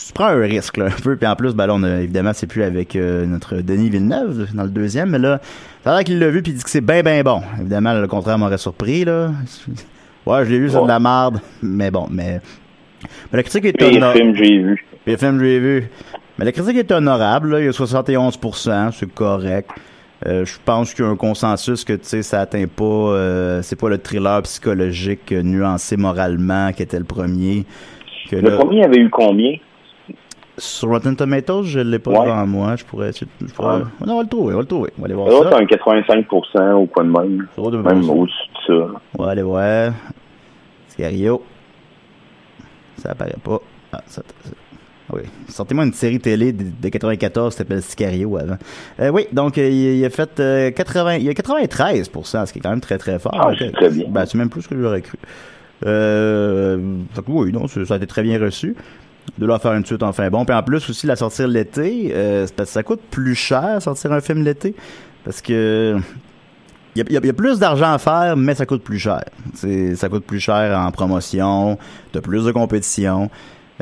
tu 0.06 0.12
prends 0.12 0.26
un 0.26 0.40
risque 0.42 0.76
là, 0.76 0.86
un 0.86 1.02
peu. 1.02 1.16
Puis 1.16 1.26
en 1.26 1.36
plus, 1.36 1.54
ben 1.54 1.66
là, 1.66 1.74
on 1.74 1.82
a, 1.82 2.00
évidemment, 2.00 2.32
c'est 2.34 2.46
plus 2.46 2.62
avec 2.62 2.94
euh, 2.96 3.26
notre 3.26 3.56
Denis 3.56 3.90
Villeneuve 3.90 4.48
dans 4.54 4.62
le 4.64 4.68
deuxième, 4.70 5.10
mais 5.10 5.18
là, 5.18 5.40
ça 5.84 5.90
a 5.92 5.96
l'air 5.96 6.04
qu'il 6.04 6.18
l'a 6.18 6.28
vu 6.30 6.42
puis 6.42 6.52
il 6.52 6.56
dit 6.58 6.64
que 6.64 6.70
c'est 6.70 6.80
bien 6.80 7.02
bien 7.02 7.22
bon. 7.22 7.42
Évidemment, 7.60 7.94
le 7.94 8.06
contraire 8.06 8.38
m'aurait 8.38 8.58
surpris 8.58 9.04
là. 9.04 9.30
Ouais, 10.26 10.44
je 10.44 10.50
l'ai 10.50 10.58
vu, 10.58 10.68
c'est 10.70 10.82
de 10.82 10.86
la 10.88 11.00
merde, 11.00 11.40
mais 11.62 11.90
bon, 11.90 12.06
mais, 12.10 12.40
mais 13.32 13.36
la 13.38 13.42
critique 13.42 13.64
est 13.64 13.82
honorable. 13.82 14.18
films, 14.18 14.34
j'ai 14.36 14.58
vu. 14.58 14.84
Les 15.06 15.16
films, 15.16 15.40
j'ai 15.40 15.58
vu. 15.58 15.88
Mais 16.38 16.44
la 16.44 16.52
critique 16.52 16.76
est 16.76 16.92
honorable, 16.92 17.50
là. 17.52 17.60
Il 17.60 17.64
y 17.64 17.68
a 17.68 17.72
71%, 17.72 18.92
c'est 18.92 19.12
correct. 19.14 19.70
Euh, 20.26 20.44
je 20.44 20.54
pense 20.64 20.92
qu'il 20.94 21.04
y 21.04 21.08
a 21.08 21.10
un 21.10 21.16
consensus 21.16 21.84
que, 21.84 21.92
tu 21.94 22.00
sais, 22.02 22.22
ça 22.22 22.40
atteint 22.40 22.66
pas, 22.66 22.84
euh, 22.84 23.62
c'est 23.62 23.76
pas 23.78 23.88
le 23.88 23.98
thriller 23.98 24.42
psychologique 24.42 25.30
euh, 25.32 25.42
nuancé 25.42 25.96
moralement 25.96 26.72
qui 26.72 26.82
était 26.82 26.98
le 26.98 27.04
premier. 27.04 27.64
Que 28.28 28.36
Le 28.36 28.50
là- 28.50 28.56
premier 28.56 28.84
avait 28.84 28.98
eu 28.98 29.08
combien? 29.10 29.52
Sur 30.58 30.88
Rotten 30.88 31.16
Tomatoes, 31.16 31.62
je 31.64 31.80
l'ai 31.80 31.98
pas 31.98 32.10
Ouais. 32.10 32.26
devant 32.26 32.46
moi. 32.46 32.76
Je 32.76 32.84
pourrais, 32.84 33.12
je 33.12 33.24
pourrais- 33.54 33.76
Ouais. 33.78 33.82
Non, 34.06 34.14
on 34.14 34.16
va 34.18 34.22
le 34.24 34.28
trouver, 34.28 34.52
on 34.54 34.56
va 34.56 34.62
le 34.62 34.66
trouver. 34.66 34.90
On 34.98 35.02
va 35.02 35.04
aller 35.06 35.14
voir 35.14 35.28
Ça 35.28 35.32
doit 35.34 35.46
être 35.46 35.52
ça. 35.52 35.58
un 35.58 35.66
85% 35.66 36.74
ou 36.82 36.86
quoi 36.86 37.04
de 37.04 37.08
même. 37.10 37.46
Être 37.56 37.70
Même 37.82 38.10
au-dessus 38.10 38.34
de 38.68 38.74
ça. 38.74 39.00
On 39.18 39.24
va 39.24 39.30
aller 39.30 39.42
voir. 39.42 39.92
Scario. 40.88 41.42
Ça 42.96 43.10
apparaît 43.12 43.34
pas. 43.42 43.58
Ah, 43.92 44.00
ça, 44.06 44.22
ça- 44.44 44.50
oui. 45.12 45.22
Sortez-moi 45.48 45.84
une 45.86 45.92
série 45.92 46.18
télé 46.18 46.52
de, 46.52 46.64
de 46.82 46.88
94 46.88 47.54
qui 47.54 47.58
s'appelle 47.58 47.80
Sicario 47.82 48.36
avant. 48.36 48.58
Euh, 49.00 49.10
oui, 49.10 49.26
donc 49.32 49.56
euh, 49.56 49.68
il, 49.68 49.98
il 49.98 50.04
a 50.04 50.10
fait 50.10 50.38
euh, 50.40 50.70
80, 50.70 51.16
il 51.16 51.28
a 51.28 51.34
93 51.34 52.10
ce 52.12 52.52
qui 52.52 52.58
est 52.58 52.62
quand 52.62 52.70
même 52.70 52.80
très 52.80 52.98
très 52.98 53.18
fort. 53.18 53.32
Ah, 53.34 53.52
c'est 53.58 53.72
très 53.72 53.88
bien. 53.90 54.06
Ben, 54.08 54.26
c'est 54.26 54.36
même 54.36 54.50
plus 54.50 54.66
que 54.66 54.78
j'aurais 54.78 55.00
cru. 55.02 55.16
Euh, 55.86 56.76
que 57.14 57.20
oui, 57.28 57.52
non, 57.52 57.66
ça 57.68 57.94
a 57.94 57.96
été 57.96 58.06
très 58.06 58.22
bien 58.22 58.38
reçu. 58.40 58.74
De 59.36 59.46
à 59.50 59.58
faire 59.58 59.74
une 59.74 59.84
suite 59.84 60.02
enfin 60.02 60.28
bon. 60.30 60.44
Puis 60.44 60.54
en 60.54 60.62
plus 60.62 60.88
aussi 60.88 61.06
la 61.06 61.16
sortir 61.16 61.48
l'été, 61.48 62.12
euh, 62.14 62.46
c'est 62.46 62.54
parce 62.54 62.70
que 62.70 62.74
ça 62.74 62.82
coûte 62.82 63.00
plus 63.10 63.34
cher 63.34 63.80
sortir 63.82 64.12
un 64.12 64.20
film 64.20 64.42
l'été. 64.44 64.74
Parce 65.24 65.42
que 65.42 65.96
il 66.96 67.02
y 67.12 67.16
a, 67.16 67.20
y 67.20 67.26
y 67.28 67.32
plus 67.32 67.58
d'argent 67.58 67.92
à 67.92 67.98
faire, 67.98 68.36
mais 68.36 68.54
ça 68.54 68.66
coûte 68.66 68.82
plus 68.82 68.98
cher. 68.98 69.22
C'est- 69.54 69.94
ça 69.96 70.08
coûte 70.08 70.24
plus 70.24 70.40
cher 70.40 70.76
en 70.78 70.90
promotion, 70.90 71.78
de 72.12 72.20
plus 72.20 72.44
de 72.46 72.52
compétition. 72.52 73.30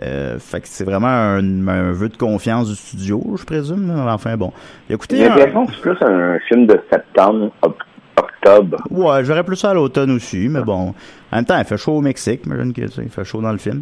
Euh, 0.03 0.39
fait 0.39 0.61
que 0.61 0.69
c'est 0.69 0.85
vraiment 0.85 1.07
un, 1.07 1.69
un 1.69 1.93
vœu 1.93 2.11
de 2.11 2.17
confiance 2.19 2.69
du 2.69 2.75
studio, 2.75 3.23
je 3.39 3.45
présume. 3.45 3.87
là. 3.89 4.13
Enfin 4.13 4.37
bon. 4.37 4.53
Coûté 4.99 5.17
J'ai 5.17 5.25
un- 5.27 5.37
l'impression 5.37 5.65
que 5.67 5.73
c'est 5.73 5.81
plus 5.81 5.97
un 6.03 6.39
film 6.49 6.67
de 6.67 6.79
septembre, 6.93 7.51
oc- 7.63 7.77
octobre. 8.19 8.77
Ouais, 8.91 9.25
j'aurais 9.25 9.45
plus 9.45 9.57
ça 9.57 9.71
à 9.71 9.75
l'automne 9.75 10.11
aussi, 10.11 10.49
mais 10.51 10.61
bon. 10.61 10.93
En 11.33 11.37
même 11.37 11.45
temps, 11.47 11.59
il 11.59 11.65
fait 11.65 11.79
chaud 11.79 11.93
au 11.93 12.01
Mexique, 12.03 12.43
imagine 12.45 12.75
que 12.75 12.83
il 12.83 13.09
fait 13.09 13.25
chaud 13.25 13.41
dans 13.41 13.53
le 13.53 13.59
film. 13.59 13.81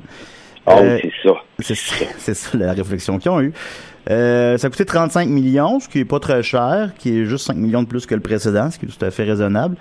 Ah 0.66 0.78
Euh, 0.78 0.98
oui, 1.02 1.10
c'est 1.22 1.28
ça. 1.28 1.34
C'est 1.60 1.74
ça, 1.74 2.04
c'est 2.18 2.34
ça 2.34 2.58
la 2.58 2.72
réflexion 2.72 3.18
qu'ils 3.18 3.30
ont 3.30 3.40
eue. 3.40 3.52
Euh, 4.10 4.58
ça 4.58 4.66
a 4.66 4.70
coûté 4.70 4.84
35 4.84 5.28
millions, 5.28 5.80
ce 5.80 5.88
qui 5.88 6.00
est 6.00 6.04
pas 6.04 6.20
très 6.20 6.42
cher, 6.42 6.92
qui 6.98 7.18
est 7.18 7.24
juste 7.24 7.46
5 7.46 7.56
millions 7.56 7.82
de 7.82 7.88
plus 7.88 8.06
que 8.06 8.14
le 8.14 8.20
précédent, 8.20 8.70
ce 8.70 8.78
qui 8.78 8.86
est 8.86 8.88
tout 8.88 9.04
à 9.04 9.10
fait 9.10 9.24
raisonnable. 9.24 9.76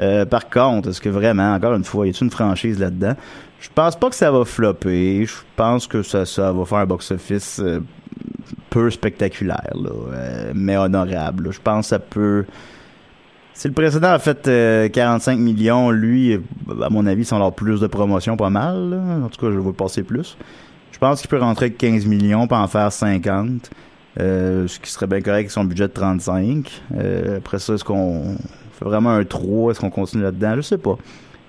Euh, 0.00 0.24
par 0.24 0.48
contre, 0.48 0.88
est-ce 0.90 1.00
que 1.00 1.08
vraiment, 1.08 1.54
encore 1.54 1.74
une 1.74 1.84
fois, 1.84 2.06
y 2.06 2.10
a 2.10 2.12
une 2.20 2.30
franchise 2.30 2.78
là-dedans? 2.80 3.14
Je 3.60 3.68
pense 3.74 3.96
pas 3.96 4.08
que 4.08 4.16
ça 4.16 4.30
va 4.30 4.44
flopper. 4.44 5.26
Je 5.26 5.34
pense 5.56 5.86
que 5.86 6.02
ça, 6.02 6.24
ça 6.24 6.52
va 6.52 6.64
faire 6.64 6.78
un 6.78 6.86
box-office 6.86 7.60
euh, 7.62 7.80
peu 8.70 8.90
spectaculaire, 8.90 9.72
là, 9.74 9.90
mais 10.54 10.76
honorable. 10.76 11.46
là. 11.46 11.50
Je 11.50 11.60
pense 11.60 11.86
que 11.86 11.88
ça 11.90 11.98
peut... 11.98 12.44
Si 13.54 13.68
le 13.68 13.74
précédent 13.74 14.08
a 14.12 14.18
fait 14.18 14.48
euh, 14.48 14.88
45 14.88 15.38
millions, 15.38 15.90
lui, 15.90 16.32
euh, 16.34 16.38
à 16.82 16.88
mon 16.88 17.04
avis, 17.06 17.24
sans 17.24 17.36
avoir 17.36 17.52
plus 17.54 17.80
de 17.80 17.86
promotion, 17.86 18.36
pas 18.36 18.50
mal. 18.50 18.90
là. 18.90 18.96
En 19.24 19.28
tout 19.28 19.40
cas, 19.44 19.52
je 19.52 19.58
le 19.58 19.72
passer 19.72 20.02
plus. 20.02 20.36
Je 20.92 20.98
pense 20.98 21.20
qu'il 21.20 21.28
peut 21.28 21.38
rentrer 21.38 21.66
avec 21.66 21.78
15 21.78 22.06
millions, 22.06 22.46
puis 22.46 22.56
en 22.56 22.66
faire 22.68 22.90
50. 22.92 23.70
euh, 24.18 24.66
ce 24.66 24.80
qui 24.80 24.90
serait 24.90 25.06
bien 25.06 25.20
correct 25.20 25.38
avec 25.40 25.50
son 25.50 25.64
budget 25.64 25.88
de 25.88 25.92
35. 25.92 26.68
Euh, 26.96 27.38
après 27.38 27.58
ça, 27.58 27.74
est-ce 27.74 27.84
qu'on 27.84 28.34
fait 28.78 28.84
vraiment 28.84 29.10
un 29.10 29.24
3? 29.24 29.70
Est-ce 29.72 29.80
qu'on 29.80 29.90
continue 29.90 30.22
là-dedans? 30.22 30.54
Je 30.56 30.62
sais 30.62 30.78
pas. 30.78 30.96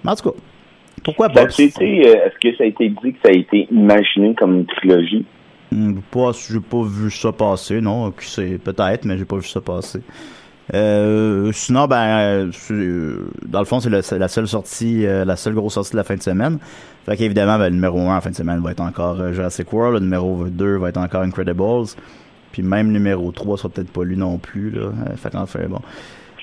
Mais 0.03 0.11
en 0.11 0.15
tout 0.15 0.29
cas, 0.31 0.35
pourquoi 1.03 1.29
pas? 1.29 1.41
Euh, 1.43 1.47
Est-ce 1.47 2.37
que 2.39 2.55
ça 2.57 2.63
a 2.63 2.67
été 2.67 2.89
dit 2.89 3.13
que 3.13 3.19
ça 3.23 3.29
a 3.29 3.35
été 3.35 3.67
imaginé 3.71 4.35
comme 4.35 4.57
une 4.59 4.65
trilogie? 4.67 5.25
Hmm, 5.71 5.99
Pas, 6.11 6.31
j'ai 6.33 6.59
pas 6.59 6.83
vu 6.83 7.09
ça 7.09 7.31
passer, 7.31 7.81
non. 7.81 8.11
Peut-être, 8.11 9.05
mais 9.05 9.17
j'ai 9.17 9.25
pas 9.25 9.37
vu 9.37 9.47
ça 9.47 9.61
passer. 9.61 10.01
Euh, 10.73 11.51
sinon, 11.53 11.87
ben, 11.87 11.97
euh, 11.97 12.51
euh, 12.71 13.29
dans 13.45 13.59
le 13.59 13.65
fond, 13.65 13.79
c'est 13.79 13.89
la 13.89 14.27
seule 14.27 14.47
sortie, 14.47 15.03
la 15.03 15.35
seule 15.35 15.53
grosse 15.53 15.73
sortie 15.73 15.91
de 15.91 15.97
la 15.97 16.03
fin 16.03 16.15
de 16.15 16.21
semaine. 16.21 16.59
Fait 17.05 17.17
qu'évidemment, 17.17 17.57
ben, 17.57 17.65
le 17.65 17.75
numéro 17.75 17.99
1 17.99 18.17
en 18.17 18.21
fin 18.21 18.29
de 18.29 18.35
semaine 18.35 18.61
va 18.61 18.71
être 18.71 18.81
encore 18.81 19.33
Jurassic 19.33 19.71
World, 19.73 19.95
le 19.95 19.99
numéro 20.01 20.45
2 20.45 20.77
va 20.77 20.89
être 20.89 20.97
encore 20.97 21.21
Incredibles, 21.21 21.87
puis 22.51 22.61
même 22.61 22.87
le 22.87 22.93
numéro 22.93 23.31
3 23.31 23.57
sera 23.57 23.69
peut-être 23.69 23.91
pas 23.91 24.03
lui 24.03 24.17
non 24.17 24.37
plus, 24.37 24.71
là. 24.71 24.91
Fait 25.17 25.31
qu'enfin, 25.31 25.67
bon. 25.67 25.81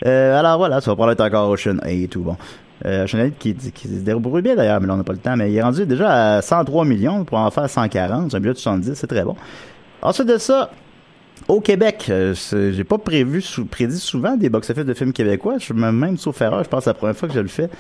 Alors 0.05 0.59
voilà, 0.59 0.81
ça 0.81 0.91
va 0.91 0.97
probablement 0.97 1.27
être 1.27 1.35
encore 1.35 1.51
Ocean 1.51 1.79
8 1.85 2.17
ou 2.17 2.23
bon. 2.23 2.37
Ocean 2.85 3.23
8 3.23 3.39
qui, 3.39 3.55
qui 3.55 3.89
se 3.89 4.01
débrouille 4.01 4.43
bien 4.43 4.57
d'ailleurs, 4.57 4.81
mais 4.81 4.87
là 4.87 4.95
on 4.95 4.99
n'a 4.99 5.05
pas 5.05 5.13
le 5.13 5.19
temps, 5.19 5.37
mais 5.37 5.51
il 5.51 5.57
est 5.57 5.63
rendu 5.63 5.87
déjà 5.87 6.37
à 6.37 6.43
103 6.43 6.85
millions 6.85 7.25
pour 7.25 7.39
en 7.39 7.51
faire 7.51 7.69
140, 7.69 8.31
c'est 8.31 8.37
un 8.37 8.41
budget 8.41 8.55
de 8.55 8.59
70, 8.59 8.95
c'est 8.95 9.07
très 9.07 9.25
bon. 9.25 9.37
Ensuite 10.03 10.29
de 10.29 10.39
ça, 10.39 10.71
au 11.47 11.61
Québec, 11.61 12.07
euh, 12.11 12.35
j'ai 12.53 12.85
pas 12.85 12.99
prévu, 12.99 13.43
prédit 13.71 13.99
souvent 13.99 14.37
des 14.37 14.49
box-office 14.49 14.85
de 14.85 14.95
films 14.95 15.13
québécois. 15.13 15.55
Je 15.59 15.65
suis 15.65 15.75
même, 15.75 16.17
sauf 16.19 16.41
erreur, 16.41 16.65
je 16.65 16.69
pense 16.69 16.85
que 16.85 16.91
la 16.91 16.95
première 16.95 17.17
fois 17.17 17.29
que 17.29 17.35
je 17.35 17.41
le 17.41 17.49
fais. 17.49 17.71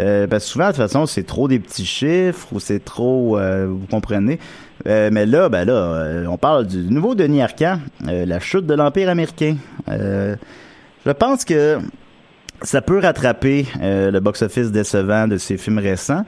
Euh, 0.00 0.26
parce 0.26 0.44
que 0.44 0.50
souvent, 0.50 0.66
de 0.66 0.72
toute 0.72 0.82
façon, 0.82 1.06
c'est 1.06 1.22
trop 1.22 1.48
des 1.48 1.58
petits 1.58 1.86
chiffres 1.86 2.48
ou 2.52 2.60
c'est 2.60 2.84
trop, 2.84 3.38
euh, 3.38 3.66
vous 3.68 3.86
comprenez. 3.86 4.38
Euh, 4.86 5.10
mais 5.12 5.24
là, 5.26 5.48
ben 5.48 5.64
là, 5.64 6.24
on 6.28 6.36
parle 6.36 6.66
du 6.66 6.78
nouveau 6.78 7.14
Denis 7.14 7.42
Arcand, 7.42 7.78
la 8.04 8.40
chute 8.40 8.66
de 8.66 8.74
l'Empire 8.74 9.08
américain. 9.08 9.56
Je 9.88 11.12
pense 11.12 11.44
que 11.44 11.78
ça 12.62 12.80
peut 12.82 12.98
rattraper 12.98 13.66
le 13.80 14.18
box-office 14.18 14.72
décevant 14.72 15.28
de 15.28 15.36
ces 15.36 15.56
films 15.56 15.78
récents. 15.78 16.24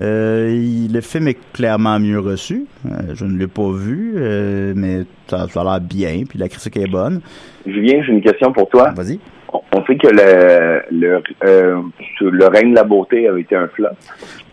Euh, 0.00 0.48
le 0.92 1.00
film 1.00 1.28
est 1.28 1.38
clairement 1.52 1.98
mieux 1.98 2.20
reçu. 2.20 2.66
Euh, 2.86 3.14
je 3.14 3.24
ne 3.24 3.38
l'ai 3.38 3.46
pas 3.46 3.70
vu, 3.72 4.14
euh, 4.16 4.72
mais 4.76 5.04
ça, 5.26 5.46
ça 5.48 5.60
a 5.62 5.64
l'air 5.64 5.80
bien, 5.80 6.24
puis 6.28 6.38
la 6.38 6.48
critique 6.48 6.76
est 6.76 6.90
bonne. 6.90 7.20
Julien, 7.66 8.02
j'ai 8.04 8.12
une 8.12 8.20
question 8.22 8.52
pour 8.52 8.68
toi. 8.68 8.90
Vas-y. 8.94 9.18
On- 9.52 9.60
sait 9.86 9.96
que 9.96 10.08
le, 10.08 10.82
le, 10.90 11.22
euh, 11.44 11.80
le 12.20 12.46
règne 12.48 12.70
de 12.72 12.74
la 12.76 12.82
beauté 12.84 13.28
avait 13.28 13.42
été 13.42 13.54
un 13.54 13.68
flop. 13.68 13.88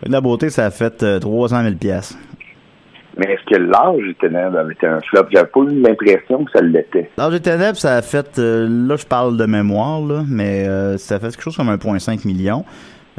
La 0.06 0.20
beauté, 0.20 0.48
ça 0.48 0.66
a 0.66 0.70
fait 0.70 1.02
euh, 1.02 1.18
300 1.18 1.62
000 1.64 1.74
pièces. 1.74 2.16
Mais 3.16 3.26
est-ce 3.32 3.44
que 3.54 3.60
l'âge 3.60 4.02
du 4.02 4.14
ténèbres 4.14 4.58
avait 4.58 4.72
été 4.74 4.86
un 4.86 5.00
flop? 5.00 5.26
J'avais 5.30 5.46
pas 5.48 5.60
eu 5.60 5.80
l'impression 5.80 6.44
que 6.44 6.50
ça 6.52 6.60
l'était. 6.62 7.10
L'âge 7.18 7.32
des 7.32 7.40
ténèbres, 7.40 7.76
ça 7.76 7.96
a 7.96 8.02
fait, 8.02 8.38
euh, 8.38 8.66
là 8.68 8.96
je 8.96 9.06
parle 9.06 9.36
de 9.36 9.44
mémoire, 9.46 10.00
là, 10.00 10.22
mais 10.28 10.66
euh, 10.68 10.96
ça 10.98 11.16
a 11.16 11.18
fait 11.20 11.28
quelque 11.30 11.42
chose 11.42 11.56
comme 11.56 11.68
1,5 11.70 12.26
million. 12.26 12.64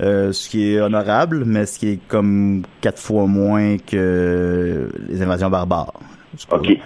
Euh, 0.02 0.34
ce 0.34 0.50
qui 0.50 0.74
est 0.74 0.82
honorable, 0.82 1.44
mais 1.46 1.66
ce 1.66 1.80
qui 1.80 1.90
est 1.90 2.00
comme 2.08 2.64
quatre 2.82 3.00
fois 3.00 3.28
moins 3.28 3.78
que 3.78 4.90
les 5.08 5.22
invasions 5.22 5.50
barbares. 5.50 5.94
OK. 6.52 6.78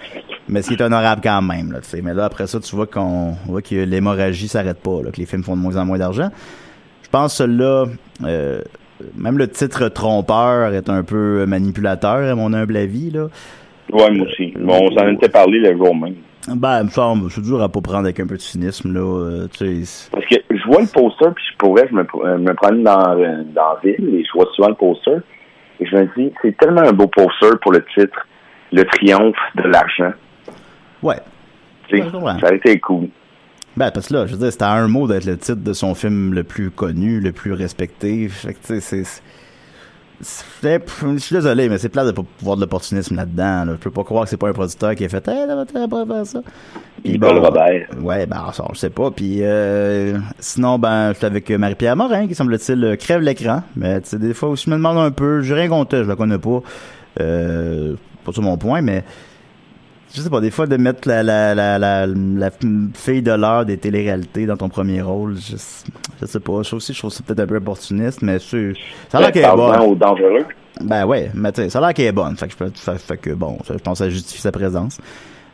Mais 0.48 0.62
ce 0.62 0.68
qui 0.68 0.74
est 0.74 0.82
honorable 0.82 1.20
quand 1.22 1.42
même, 1.42 1.72
là, 1.72 1.80
tu 1.80 1.88
sais. 1.88 2.02
Mais 2.02 2.14
là, 2.14 2.24
après 2.26 2.46
ça, 2.46 2.60
tu 2.60 2.74
vois 2.74 2.86
qu'on 2.86 3.34
on 3.46 3.50
voit 3.50 3.62
que 3.62 3.74
l'hémorragie 3.74 4.46
s'arrête 4.46 4.78
pas, 4.80 5.02
là, 5.02 5.10
que 5.10 5.16
les 5.16 5.26
films 5.26 5.42
font 5.42 5.56
de 5.56 5.60
moins 5.60 5.76
en 5.76 5.84
moins 5.84 5.98
d'argent. 5.98 6.28
Je 7.02 7.08
pense 7.08 7.32
que 7.32 7.44
celui-là, 7.44 7.86
euh, 8.24 8.62
même 9.16 9.38
le 9.38 9.48
titre 9.48 9.88
trompeur 9.88 10.72
est 10.72 10.88
un 10.88 11.02
peu 11.02 11.46
manipulateur, 11.46 12.30
à 12.30 12.34
mon 12.36 12.52
humble 12.52 12.76
avis, 12.76 13.10
là. 13.10 13.28
Ouais, 13.92 14.10
moi 14.12 14.26
aussi. 14.26 14.52
Bon, 14.56 14.88
on 14.88 14.96
s'en 14.96 15.08
était 15.08 15.28
parlé 15.28 15.58
le 15.58 15.76
jour 15.76 15.96
même. 15.96 16.14
Ben, 16.48 16.80
il 16.80 16.84
me 16.86 16.90
semble, 16.90 17.30
c'est 17.30 17.42
dur 17.42 17.62
à 17.62 17.68
pas 17.68 17.80
prendre 17.80 18.00
avec 18.04 18.18
un 18.18 18.26
peu 18.26 18.36
de 18.36 18.40
cynisme, 18.40 18.92
là. 18.94 19.00
euh, 19.00 19.48
tu 19.52 19.84
sais. 19.84 20.08
Parce 20.10 20.24
que 20.26 20.36
je 20.50 20.66
vois 20.66 20.80
le 20.80 20.86
poster, 20.86 21.26
puis 21.34 21.44
je 21.52 21.56
pourrais, 21.58 21.86
je 21.88 21.94
me, 21.94 22.06
euh, 22.24 22.38
me 22.38 22.54
prendre 22.54 22.82
dans, 22.82 23.18
euh, 23.18 23.42
dans 23.54 23.74
la 23.74 23.80
ville, 23.82 24.14
et 24.14 24.24
je 24.24 24.32
vois 24.32 24.46
souvent 24.54 24.68
le 24.68 24.74
poster, 24.74 25.18
et 25.80 25.86
je 25.86 25.96
me 25.96 26.08
dis, 26.16 26.32
c'est 26.40 26.56
tellement 26.56 26.82
un 26.82 26.92
beau 26.92 27.06
poster 27.08 27.50
pour 27.60 27.72
le 27.72 27.84
titre, 27.94 28.26
Le 28.72 28.84
triomphe 28.84 29.36
de 29.56 29.62
l'argent. 29.68 30.12
Ouais. 31.02 31.16
Ça 32.40 32.48
a 32.48 32.54
été 32.54 32.78
cool. 32.78 33.08
Ben, 33.76 33.90
parce 33.90 34.08
que 34.08 34.14
là, 34.14 34.26
je 34.26 34.32
veux 34.32 34.38
dire, 34.38 34.52
c'était 34.52 34.64
à 34.64 34.72
un 34.72 34.88
mot 34.88 35.08
d'être 35.08 35.24
le 35.24 35.36
titre 35.36 35.62
de 35.62 35.72
son 35.72 35.94
film 35.94 36.32
le 36.34 36.44
plus 36.44 36.70
connu, 36.70 37.20
le 37.20 37.32
plus 37.32 37.52
respecté. 37.52 38.28
Fait 38.28 38.54
que, 38.54 38.58
tu 38.60 38.80
sais, 38.80 39.02
c'est... 39.02 39.22
Je 40.22 41.18
suis 41.18 41.34
désolé, 41.34 41.68
mais 41.68 41.78
c'est 41.78 41.88
plat 41.88 42.04
de 42.04 42.10
pas 42.10 42.22
pouvoir 42.38 42.56
de 42.56 42.60
l'opportunisme 42.60 43.16
là-dedans. 43.16 43.64
Là. 43.64 43.72
Je 43.72 43.78
peux 43.78 43.90
pas 43.90 44.04
croire 44.04 44.24
que 44.24 44.30
c'est 44.30 44.36
pas 44.36 44.48
un 44.48 44.52
producteur 44.52 44.94
qui 44.94 45.04
a 45.04 45.08
fait 45.08 45.26
Hey, 45.26 45.46
là, 45.46 45.64
pas 45.88 46.06
faire 46.06 46.26
ça. 46.26 46.42
Puis 47.02 47.12
Nicole 47.12 47.38
Robert. 47.38 47.88
Ouais, 48.02 48.26
ben 48.26 48.50
ça, 48.52 48.64
on 48.66 48.72
le 48.72 48.76
sait 48.76 48.90
pas. 48.90 49.10
Puis 49.10 49.38
euh, 49.40 50.18
sinon, 50.38 50.78
ben, 50.78 51.12
j'étais 51.14 51.26
avec 51.26 51.50
Marie-Pierre 51.50 51.96
Morin, 51.96 52.26
qui 52.26 52.34
semble-t-il 52.34 52.84
euh, 52.84 52.96
crève 52.96 53.22
l'écran. 53.22 53.62
Mais 53.76 54.00
tu 54.02 54.10
sais, 54.10 54.18
des 54.18 54.34
fois 54.34 54.50
aussi, 54.50 54.64
je 54.66 54.70
me 54.70 54.76
demande 54.76 54.98
un 54.98 55.10
peu. 55.10 55.40
J'ai 55.40 55.54
rien 55.54 55.68
contre 55.68 55.96
je 55.96 56.08
la 56.08 56.16
connais 56.16 56.38
pas. 56.38 56.60
Euh, 57.20 57.94
pas 58.24 58.32
sur 58.32 58.42
mon 58.42 58.58
point, 58.58 58.82
mais 58.82 59.04
je 60.14 60.20
sais 60.20 60.30
pas, 60.30 60.40
des 60.40 60.50
fois 60.50 60.66
de 60.66 60.76
mettre 60.76 61.06
la, 61.08 61.22
la, 61.22 61.54
la, 61.54 61.78
la, 61.78 62.06
la 62.06 62.50
fille 62.94 63.22
de 63.22 63.32
l'heure 63.32 63.64
des 63.64 63.76
téléréalités 63.78 64.46
dans 64.46 64.56
ton 64.56 64.68
premier 64.68 65.02
rôle, 65.02 65.36
je, 65.36 65.56
je 66.20 66.26
sais 66.26 66.40
pas. 66.40 66.62
Je 66.62 66.74
aussi, 66.76 66.92
je 66.92 66.98
trouve 66.98 67.12
ça 67.12 67.22
peut-être 67.26 67.40
un 67.40 67.46
peu 67.46 67.56
opportuniste, 67.56 68.22
mais 68.22 68.38
c'est, 68.38 68.72
ça 69.08 69.18
a 69.18 69.20
l'air 69.20 69.32
qu'elle 69.32 69.44
est 69.44 69.56
bonne. 69.56 69.80
Aux 69.80 69.94
dangereux. 69.94 70.44
Ben 70.82 71.04
ouais, 71.04 71.30
mais 71.34 71.52
tu 71.52 71.62
sais, 71.62 71.70
ça 71.70 71.78
a 71.78 71.82
l'air 71.82 71.94
qu'elle 71.94 72.06
est 72.06 72.12
bonne. 72.12 72.36
Fait 72.36 72.46
que, 72.46 72.52
je, 72.52 72.56
peux- 72.58 72.70
fait, 72.74 72.98
fait 72.98 73.16
que 73.18 73.30
bon, 73.30 73.58
je 73.68 73.74
pense 73.74 73.98
que 73.98 74.04
ça 74.04 74.10
justifie 74.10 74.40
sa 74.40 74.52
présence. 74.52 74.98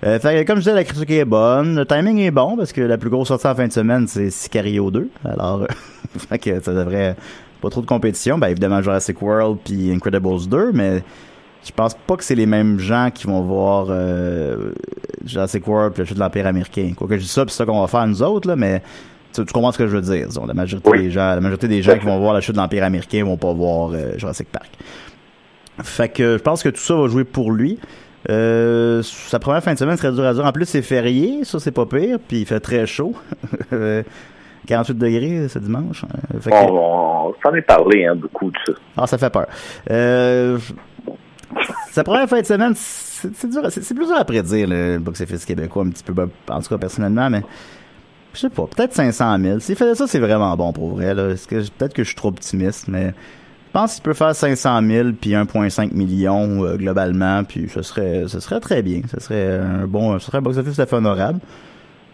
Euh, 0.05 0.19
fait 0.21 0.45
que, 0.45 0.47
comme 0.47 0.57
je 0.59 0.64
disais, 0.64 0.75
la 0.75 0.85
critique 0.85 1.11
est 1.11 1.25
bonne. 1.25 1.75
Le 1.77 1.87
timing 1.87 2.19
est 2.19 2.31
bon 2.31 2.57
parce 2.57 2.73
que 2.73 2.81
la 2.83 2.99
plus 2.99 3.11
grosse 3.11 3.29
sortie 3.29 3.47
en 3.47 3.55
fin 3.55 3.66
de 3.66 3.73
semaine, 3.73 4.07
c'est 4.07 4.31
Sicario 4.31 4.90
2. 4.90 5.09
Alors, 5.25 5.62
euh, 5.62 5.66
fait 6.19 6.38
que 6.38 6.61
ça 6.61 6.73
devrait 6.75 7.16
pas 7.62 7.71
trop 7.71 7.81
de 7.81 7.87
compétition. 7.87 8.37
Ben 8.38 8.49
évidemment, 8.49 8.83
Jurassic 8.83 9.21
World 9.23 9.59
puis 9.64 9.90
Incredibles 9.92 10.47
2, 10.49 10.71
mais 10.75 11.03
je 11.66 11.72
pense 11.72 11.94
pas 11.94 12.16
que 12.16 12.24
c'est 12.24 12.35
les 12.35 12.46
mêmes 12.46 12.79
gens 12.79 13.11
qui 13.12 13.26
vont 13.26 13.40
voir 13.42 13.87
euh, 13.90 14.72
Jurassic 15.24 15.66
World 15.66 15.92
puis 15.94 16.02
le 16.02 16.07
jeu 16.07 16.14
de 16.14 16.20
l'Empire 16.20 16.46
américain. 16.46 16.92
Quoique 16.96 17.16
je 17.16 17.22
dis 17.22 17.29
ça, 17.29 17.44
puis 17.44 17.50
c'est 17.52 17.59
ça 17.59 17.66
qu'on 17.66 17.81
va 17.81 17.87
faire 17.88 18.07
nous 18.07 18.22
autres, 18.22 18.48
là, 18.48 18.55
mais 18.57 18.83
tu, 19.33 19.44
tu 19.44 19.52
comprends 19.52 19.72
ce 19.72 19.79
que 19.79 19.87
je 19.87 19.96
veux 19.96 20.02
dire. 20.02 20.29
disons. 20.29 20.46
la 20.46 20.55
majorité 20.55 20.88
Oui. 20.90 20.98
des 21.02 21.11
gens, 21.11 21.29
la 21.35 21.40
majorité 21.40 21.68
des 21.68 21.83
gens 21.83 21.98
qui 21.98 22.05
vont 22.07 22.18
voir 22.20 22.33
la 22.35 22.40
chute 22.40 22.55
de 22.55 22.61
l'Empire 22.61 22.85
américain 22.85 23.24
vont 23.24 23.37
pas 23.37 23.52
voir 23.52 23.90
euh, 23.92 24.16
Jurassic 24.16 24.48
Park. 24.50 24.68
Fait 25.83 26.09
que 26.09 26.38
je 26.38 26.42
pense 26.42 26.62
que 26.62 26.68
tout 26.70 26.81
ça 26.81 26.94
va 26.94 27.09
jouer 27.09 27.24
pour 27.24 27.50
lui. 27.52 27.79
Euh, 28.31 29.02
sa 29.02 29.38
première 29.38 29.62
fin 29.62 29.74
de 29.74 29.79
semaine 29.79 29.96
serait 29.96 30.12
dur 30.12 30.24
à 30.24 30.35
dire. 30.35 30.44
En 30.44 30.52
plus, 30.52 30.64
c'est 30.64 30.83
férié, 30.83 31.44
ça 31.44 31.61
c'est 31.61 31.70
pas 31.72 31.87
pire, 31.87 32.18
puis 32.26 32.40
il 32.40 32.46
fait 32.46 32.61
très 32.61 32.87
chaud. 32.87 33.14
Euh, 33.72 34.02
48 34.66 34.98
degrés 34.98 35.48
ce 35.48 35.59
dimanche. 35.61 36.05
Euh, 36.35 36.40
fait 36.40 36.50
que- 36.50 36.57
On, 36.57 37.29
on 37.29 37.35
s'en 37.44 37.55
est 37.55 37.62
parlé, 37.62 38.05
hein, 38.05 38.16
beaucoup 38.16 38.50
de 38.50 38.57
ça. 38.66 38.72
ah, 38.96 39.07
ça 39.07 39.16
fait 39.18 39.31
peur. 39.31 39.46
Euh, 39.90 40.59
sa 41.96 42.04
première 42.04 42.28
fin 42.28 42.42
de 42.42 42.46
semaine, 42.46 42.74
c'est 42.76 43.48
dur, 43.48 43.62
c'est 43.70 43.94
plus 43.94 44.06
dur 44.06 44.16
à 44.16 44.24
prédire 44.26 44.68
le 44.68 44.98
box-office 44.98 45.46
québécois 45.46 45.82
un 45.82 45.88
petit 45.88 46.04
peu, 46.04 46.12
ben, 46.12 46.28
en 46.50 46.61
tout 46.61 46.68
cas 46.68 46.76
personnellement, 46.76 47.30
mais 47.30 47.42
je 48.35 48.40
sais 48.40 48.50
pas, 48.50 48.66
peut-être 48.66 48.92
500 48.92 49.38
000. 49.40 49.61
S'il 49.61 49.76
faisait 49.76 49.94
ça, 49.94 50.06
c'est 50.06 50.18
vraiment 50.18 50.54
bon 50.59 50.74
pour 50.74 50.90
vrai. 50.90 51.14
Peut-être 51.14 51.94
que 51.94 52.02
je 52.02 52.09
suis 52.09 52.14
trop 52.14 52.28
optimiste, 52.28 52.88
mais 52.88 53.06
je 53.06 53.72
pense 53.72 53.94
qu'il 53.94 54.02
peut 54.02 54.12
faire 54.12 54.37
500 54.37 54.82
000 54.87 55.09
puis 55.18 55.30
1,5 55.30 55.94
million 55.94 56.66
euh, 56.66 56.76
globalement, 56.76 57.44
puis 57.44 57.66
ce 57.72 57.80
serait, 57.80 58.24
ce 58.26 58.40
serait 58.40 58.61
très 58.61 58.82
bien. 58.82 59.00
Ce 59.11 59.18
serait 59.18 59.56
un 59.56 59.87
bon, 59.87 60.18
ce 60.18 60.26
serait 60.26 60.37
un 60.37 60.42
box-office 60.42 60.76
tout 60.76 60.82
à 60.82 60.87
fait 60.87 60.96
honorable. 60.96 61.40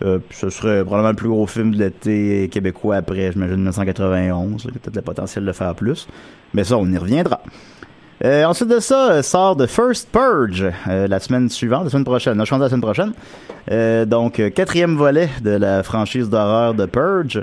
Euh, 0.04 0.20
ce 0.30 0.48
serait 0.48 0.84
probablement 0.84 1.10
le 1.10 1.16
plus 1.16 1.28
gros 1.28 1.48
film 1.48 1.72
de 1.72 1.78
l'été 1.78 2.48
québécois 2.52 2.98
après, 2.98 3.32
j'imagine, 3.32 3.56
1991. 3.56 4.64
là, 4.64 4.70
qui 4.70 4.78
a 4.78 4.80
peut-être 4.80 4.94
le 4.94 5.02
potentiel 5.02 5.44
de 5.44 5.50
faire 5.50 5.74
plus. 5.74 6.06
Mais 6.54 6.62
ça, 6.62 6.78
on 6.78 6.86
y 6.86 6.96
reviendra. 6.96 7.40
Euh, 8.24 8.44
ensuite 8.44 8.68
de 8.68 8.78
ça, 8.78 9.10
euh, 9.10 9.22
sort 9.22 9.56
The 9.56 9.66
First 9.66 10.08
Purge 10.12 10.64
euh, 10.88 11.08
la 11.08 11.18
semaine 11.18 11.48
suivante, 11.48 11.84
la 11.84 11.90
semaine 11.90 12.04
prochaine. 12.04 12.34
Non, 12.38 12.44
je 12.44 12.50
pense 12.50 12.60
la 12.60 12.68
semaine 12.68 12.80
prochaine. 12.80 13.12
Donc, 14.08 14.40
quatrième 14.54 14.96
volet 14.96 15.28
de 15.42 15.50
la 15.50 15.82
franchise 15.82 16.28
d'horreur 16.28 16.74
de 16.74 16.86
Purge. 16.86 17.42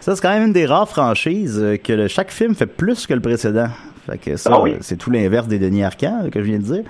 Ça, 0.00 0.16
c'est 0.16 0.20
quand 0.20 0.30
même 0.30 0.46
une 0.46 0.52
des 0.52 0.66
rares 0.66 0.88
franchises 0.88 1.62
que 1.84 1.92
le- 1.92 2.08
chaque 2.08 2.30
film 2.30 2.54
fait 2.54 2.66
plus 2.66 3.06
que 3.06 3.14
le 3.14 3.20
précédent. 3.20 3.68
Fait 4.06 4.18
que 4.18 4.36
ça, 4.36 4.50
Ah 4.52 4.60
oui. 4.60 4.74
c'est 4.80 4.96
tout 4.96 5.10
l'inverse 5.10 5.46
des 5.46 5.58
Denis 5.58 5.84
Arcand 5.84 6.28
que 6.30 6.40
je 6.40 6.44
viens 6.46 6.58
de 6.58 6.64
dire. 6.64 6.82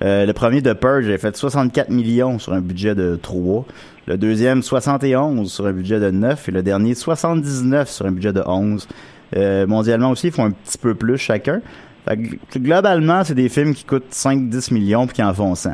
Le 0.00 0.32
premier 0.32 0.60
de 0.62 0.72
Purge 0.72 1.08
a 1.10 1.18
fait 1.18 1.36
64 1.36 1.90
millions 1.90 2.38
sur 2.38 2.52
un 2.52 2.60
budget 2.60 2.94
de 2.94 3.16
3. 3.20 3.64
Le 4.06 4.16
deuxième, 4.16 4.62
71 4.62 5.50
sur 5.52 5.66
un 5.66 5.72
budget 5.72 6.00
de 6.00 6.10
9. 6.10 6.48
Et 6.48 6.52
le 6.52 6.62
dernier, 6.62 6.94
79 6.94 7.88
sur 7.90 8.06
un 8.06 8.12
budget 8.12 8.32
de 8.32 8.42
11. 8.44 8.88
Euh, 9.36 9.66
mondialement 9.66 10.10
aussi, 10.10 10.28
ils 10.28 10.32
font 10.32 10.46
un 10.46 10.50
petit 10.50 10.78
peu 10.78 10.94
plus 10.94 11.16
chacun. 11.18 11.60
Fait 12.08 12.16
que, 12.16 12.58
globalement, 12.58 13.22
c'est 13.24 13.34
des 13.34 13.48
films 13.48 13.74
qui 13.74 13.84
coûtent 13.84 14.10
5-10 14.10 14.74
millions 14.74 15.06
puis 15.06 15.16
qui 15.16 15.22
en 15.22 15.32
font 15.32 15.54
100. 15.54 15.72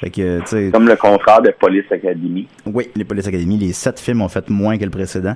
Fait 0.00 0.10
que, 0.10 0.40
tu 0.40 0.46
sais, 0.46 0.70
Comme 0.72 0.88
le 0.88 0.96
contraire 0.96 1.42
de 1.42 1.50
Police 1.58 1.84
Academy. 1.90 2.48
oui, 2.66 2.88
les 2.96 3.04
Police 3.04 3.26
Academy, 3.26 3.58
les 3.58 3.72
sept 3.72 4.00
films 4.00 4.22
ont 4.22 4.28
fait 4.28 4.48
moins 4.48 4.78
que 4.78 4.84
le 4.84 4.90
précédent. 4.90 5.34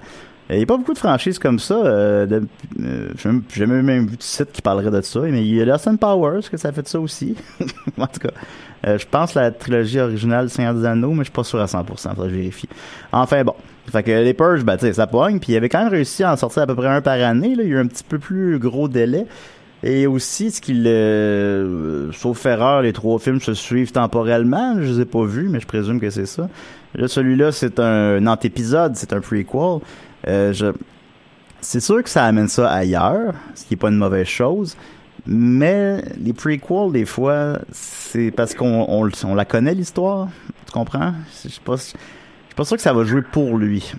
Il 0.50 0.56
n'y 0.56 0.62
a 0.62 0.66
pas 0.66 0.76
beaucoup 0.76 0.92
de 0.92 0.98
franchises 0.98 1.38
comme 1.38 1.58
ça. 1.58 1.74
Euh, 1.74 2.26
de- 2.26 2.46
euh, 2.80 3.08
j'ai 3.48 3.66
même- 3.66 3.82
même 3.82 4.06
vu 4.06 4.16
de 4.16 4.22
site 4.22 4.52
qui 4.52 4.60
parlerait 4.60 4.90
de 4.90 5.00
ça. 5.00 5.20
Mais 5.20 5.42
il 5.42 5.54
y 5.54 5.62
a 5.62 5.74
Austin 5.74 5.96
Powers 5.96 6.42
que 6.50 6.56
ça 6.58 6.70
fait 6.70 6.86
ça 6.86 7.00
aussi? 7.00 7.34
en 7.98 8.06
tout 8.06 8.20
cas, 8.20 8.30
euh, 8.86 8.98
je 8.98 9.06
pense 9.10 9.34
la 9.34 9.50
trilogie 9.50 10.00
originale 10.00 10.50
Seigneur 10.50 10.74
des 10.74 10.84
Anneaux, 10.84 11.12
mais 11.12 11.20
je 11.20 11.24
suis 11.24 11.32
pas 11.32 11.44
sûr 11.44 11.60
à 11.60 11.66
100%. 11.66 12.10
Faudrait 12.10 12.28
que 12.28 12.34
je 12.34 12.38
vérifie. 12.38 12.68
Enfin 13.12 13.42
bon. 13.42 13.54
Fait 13.90 14.02
que 14.02 14.10
les 14.10 14.34
Purges, 14.34 14.64
ben, 14.64 14.76
tu 14.76 14.86
sais, 14.86 14.92
ça 14.94 15.06
pogne. 15.06 15.38
Puis 15.40 15.52
il 15.52 15.56
avait 15.56 15.68
quand 15.68 15.80
même 15.82 15.92
réussi 15.92 16.22
à 16.24 16.32
en 16.32 16.36
sortir 16.36 16.62
à 16.62 16.66
peu 16.66 16.74
près 16.74 16.88
un 16.88 17.00
par 17.00 17.14
année. 17.20 17.48
Il 17.52 17.58
y 17.58 17.60
a 17.60 17.64
eu 17.64 17.78
un 17.78 17.86
petit 17.86 18.04
peu 18.04 18.18
plus 18.18 18.58
gros 18.58 18.88
délai. 18.88 19.26
Et 19.82 20.06
aussi, 20.06 20.50
ce 20.50 20.62
qu'il, 20.62 20.84
sauf 22.14 22.46
erreur, 22.46 22.80
les 22.82 22.92
trois 22.94 23.18
films 23.18 23.40
se 23.40 23.52
suivent 23.52 23.92
temporellement. 23.92 24.76
Je 24.80 24.92
les 24.92 25.00
ai 25.00 25.04
pas 25.04 25.24
vus, 25.24 25.48
mais 25.50 25.60
je 25.60 25.66
présume 25.66 26.00
que 26.00 26.08
c'est 26.08 26.24
ça. 26.26 26.48
Là, 26.94 27.08
celui-là, 27.08 27.52
c'est 27.52 27.78
un, 27.80 28.26
antépisode, 28.26 28.96
c'est 28.96 29.12
un 29.12 29.20
prequel. 29.20 29.80
Euh, 30.28 30.52
je... 30.52 30.66
C'est 31.60 31.80
sûr 31.80 32.02
que 32.02 32.10
ça 32.10 32.24
amène 32.24 32.48
ça 32.48 32.70
ailleurs, 32.70 33.32
ce 33.54 33.64
qui 33.64 33.74
est 33.74 33.76
pas 33.78 33.88
une 33.88 33.96
mauvaise 33.96 34.26
chose. 34.26 34.76
Mais 35.26 36.02
les 36.22 36.34
prequels, 36.34 36.92
des 36.92 37.06
fois, 37.06 37.58
c'est 37.70 38.30
parce 38.30 38.54
qu'on 38.54 38.86
on, 38.88 39.34
la 39.34 39.44
connaît 39.46 39.74
l'histoire. 39.74 40.28
Tu 40.66 40.72
comprends? 40.72 41.14
Je 41.42 41.48
suis 41.48 41.60
pas, 41.60 41.76
je 41.76 41.82
suis 41.82 41.96
pas 42.54 42.64
sûr 42.64 42.76
que 42.76 42.82
ça 42.82 42.92
va 42.92 43.04
jouer 43.04 43.22
pour 43.22 43.56
lui. 43.56 43.94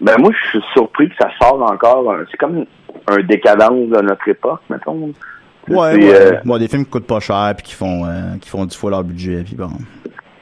Ben 0.00 0.18
moi, 0.18 0.30
je 0.32 0.50
suis 0.50 0.68
surpris 0.74 1.08
que 1.08 1.14
ça 1.18 1.30
sort 1.40 1.62
encore. 1.62 2.14
C'est 2.30 2.36
comme 2.36 2.66
un 3.06 3.22
décadence 3.22 3.88
de 3.88 4.02
notre 4.02 4.28
époque, 4.28 4.60
mettons. 4.68 5.12
Ouais, 5.68 5.76
ouais. 5.76 6.14
euh, 6.14 6.40
Bon, 6.44 6.58
des 6.58 6.68
films 6.68 6.84
qui 6.84 6.90
coûtent 6.90 7.06
pas 7.06 7.20
cher 7.20 7.54
puis 7.56 7.68
qui 7.68 7.74
font, 7.74 8.04
euh, 8.04 8.36
qui 8.40 8.50
font 8.50 8.66
dix 8.66 8.76
fois 8.76 8.90
leur 8.90 9.04
budget. 9.04 9.42
Puis 9.44 9.54
bon. 9.54 9.70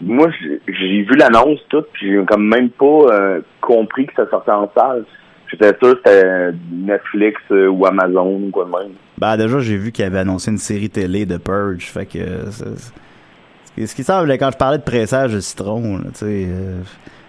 Moi, 0.03 0.29
j'ai- 0.67 1.03
vu 1.03 1.17
l'annonce 1.17 1.61
toute, 1.69 1.87
puis 1.93 2.13
j'ai 2.13 2.25
comme 2.25 2.47
même 2.47 2.71
pas 2.71 2.87
euh, 2.87 3.41
compris 3.61 4.07
que 4.07 4.13
ça 4.17 4.29
sortait 4.31 4.51
en 4.51 4.71
salle. 4.77 5.05
J'étais 5.51 5.77
sûr 5.83 5.95
que 5.95 5.99
c'était 6.05 6.53
Netflix 6.73 7.41
euh, 7.51 7.69
ou 7.69 7.85
Amazon 7.87 8.41
ou 8.47 8.51
quoi 8.51 8.65
de 8.65 8.71
même. 8.71 8.93
Ben 9.19 9.37
déjà, 9.37 9.59
j'ai 9.61 9.77
vu 9.77 9.93
qu'il 9.93 10.05
avait 10.05 10.21
annoncé 10.21 10.51
une 10.51 10.59
série 10.59 10.89
télé 10.91 11.27
de 11.27 11.37
Purge, 11.37 11.85
fait 11.85 12.07
que 12.07 12.19
ce 12.51 13.95
qui 13.95 14.03
semble 14.03 14.31
quand 14.39 14.51
je 14.51 14.57
parlais 14.57 14.79
de 14.79 14.83
pressage 14.83 15.33
de 15.33 15.41
citron, 15.41 15.99
tu 15.99 16.11
sais, 16.15 16.47
euh, 16.49 16.81